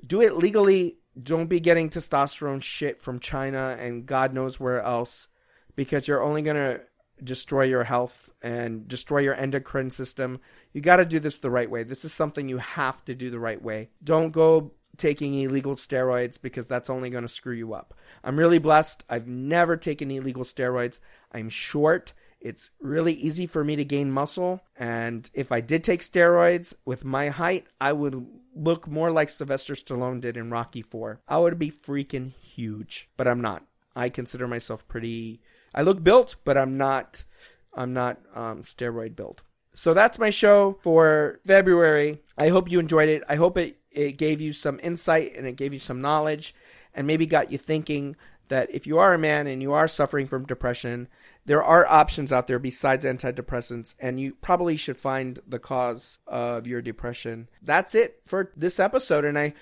do 0.05 0.21
it 0.21 0.35
legally. 0.35 0.97
Don't 1.21 1.47
be 1.47 1.59
getting 1.59 1.89
testosterone 1.89 2.63
shit 2.63 3.01
from 3.01 3.19
China 3.19 3.77
and 3.79 4.05
God 4.05 4.33
knows 4.33 4.59
where 4.59 4.81
else 4.81 5.27
because 5.75 6.07
you're 6.07 6.23
only 6.23 6.41
going 6.41 6.55
to 6.55 6.81
destroy 7.23 7.63
your 7.63 7.83
health 7.83 8.29
and 8.41 8.87
destroy 8.87 9.19
your 9.19 9.35
endocrine 9.35 9.89
system. 9.89 10.39
You 10.73 10.81
got 10.81 10.97
to 10.97 11.05
do 11.05 11.19
this 11.19 11.39
the 11.39 11.49
right 11.49 11.69
way. 11.69 11.83
This 11.83 12.05
is 12.05 12.13
something 12.13 12.47
you 12.47 12.57
have 12.57 13.03
to 13.05 13.15
do 13.15 13.29
the 13.29 13.39
right 13.39 13.61
way. 13.61 13.89
Don't 14.03 14.31
go 14.31 14.71
taking 14.97 15.39
illegal 15.39 15.75
steroids 15.75 16.39
because 16.41 16.67
that's 16.67 16.89
only 16.89 17.09
going 17.09 17.23
to 17.23 17.29
screw 17.29 17.55
you 17.55 17.73
up. 17.73 17.93
I'm 18.23 18.37
really 18.37 18.59
blessed. 18.59 19.03
I've 19.09 19.27
never 19.27 19.77
taken 19.77 20.11
illegal 20.11 20.43
steroids. 20.43 20.99
I'm 21.31 21.49
short. 21.49 22.13
It's 22.41 22.71
really 22.81 23.13
easy 23.13 23.45
for 23.45 23.63
me 23.63 23.75
to 23.75 23.85
gain 23.85 24.11
muscle. 24.11 24.61
And 24.75 25.29
if 25.33 25.51
I 25.51 25.61
did 25.61 25.83
take 25.83 26.01
steroids 26.01 26.73
with 26.85 27.05
my 27.05 27.29
height, 27.29 27.67
I 27.79 27.93
would 27.93 28.25
look 28.55 28.87
more 28.87 29.11
like 29.11 29.29
Sylvester 29.29 29.75
Stallone 29.75 30.19
did 30.19 30.37
in 30.37 30.49
Rocky 30.49 30.81
4. 30.81 31.21
I 31.27 31.37
would 31.37 31.59
be 31.59 31.71
freaking 31.71 32.33
huge, 32.33 33.09
but 33.15 33.27
I'm 33.27 33.41
not. 33.41 33.63
I 33.95 34.09
consider 34.09 34.47
myself 34.47 34.87
pretty 34.87 35.41
I 35.73 35.81
look 35.83 36.03
built, 36.03 36.35
but 36.43 36.57
I'm 36.57 36.77
not 36.77 37.23
I'm 37.73 37.93
not 37.93 38.19
um, 38.35 38.63
steroid 38.63 39.15
built. 39.15 39.41
So 39.73 39.93
that's 39.93 40.19
my 40.19 40.29
show 40.29 40.77
for 40.81 41.39
February. 41.45 42.21
I 42.37 42.49
hope 42.49 42.69
you 42.69 42.79
enjoyed 42.79 43.07
it. 43.07 43.23
I 43.29 43.35
hope 43.35 43.57
it, 43.57 43.77
it 43.89 44.17
gave 44.17 44.41
you 44.41 44.51
some 44.51 44.79
insight 44.83 45.33
and 45.37 45.47
it 45.47 45.55
gave 45.55 45.71
you 45.71 45.79
some 45.79 46.01
knowledge 46.01 46.53
and 46.93 47.07
maybe 47.07 47.25
got 47.25 47.51
you 47.51 47.57
thinking 47.57 48.17
that 48.49 48.69
if 48.73 48.85
you 48.85 48.99
are 48.99 49.13
a 49.13 49.17
man 49.17 49.47
and 49.47 49.61
you 49.61 49.71
are 49.71 49.87
suffering 49.87 50.27
from 50.27 50.45
depression, 50.45 51.07
there 51.45 51.63
are 51.63 51.85
options 51.87 52.31
out 52.31 52.47
there 52.47 52.59
besides 52.59 53.05
antidepressants, 53.05 53.95
and 53.99 54.19
you 54.19 54.35
probably 54.41 54.77
should 54.77 54.97
find 54.97 55.39
the 55.47 55.59
cause 55.59 56.19
of 56.27 56.67
your 56.67 56.81
depression. 56.81 57.49
That's 57.61 57.95
it 57.95 58.21
for 58.25 58.51
this 58.55 58.79
episode, 58.79 59.25
and 59.25 59.37
I 59.37 59.53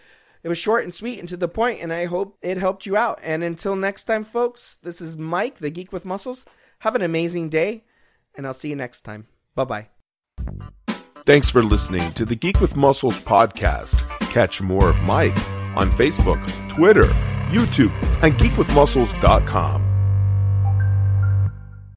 it 0.43 0.49
was 0.49 0.57
short 0.57 0.83
and 0.83 0.93
sweet 0.93 1.19
and 1.19 1.27
to 1.29 1.37
the 1.37 1.47
point, 1.47 1.81
and 1.81 1.91
I 1.91 2.05
hope 2.05 2.37
it 2.41 2.57
helped 2.57 2.85
you 2.85 2.95
out. 2.95 3.19
And 3.21 3.43
until 3.43 3.75
next 3.75 4.05
time, 4.05 4.23
folks, 4.23 4.77
this 4.83 5.01
is 5.01 5.17
Mike, 5.17 5.59
the 5.59 5.69
Geek 5.69 5.91
with 5.91 6.05
Muscles. 6.05 6.45
Have 6.79 6.95
an 6.95 7.01
amazing 7.01 7.49
day, 7.49 7.83
and 8.35 8.47
I'll 8.47 8.53
see 8.53 8.69
you 8.69 8.75
next 8.75 9.01
time. 9.01 9.27
Bye 9.55 9.65
bye. 9.65 9.87
Thanks 11.25 11.49
for 11.49 11.61
listening 11.61 12.11
to 12.13 12.25
the 12.25 12.35
Geek 12.35 12.59
with 12.61 12.75
Muscles 12.75 13.17
podcast. 13.21 13.95
Catch 14.31 14.61
more 14.61 14.89
of 14.89 15.01
Mike 15.03 15.37
on 15.75 15.91
Facebook, 15.91 16.43
Twitter, 16.75 17.03
YouTube, 17.51 17.93
and 18.23 18.33
geekwithmuscles.com. 18.35 19.88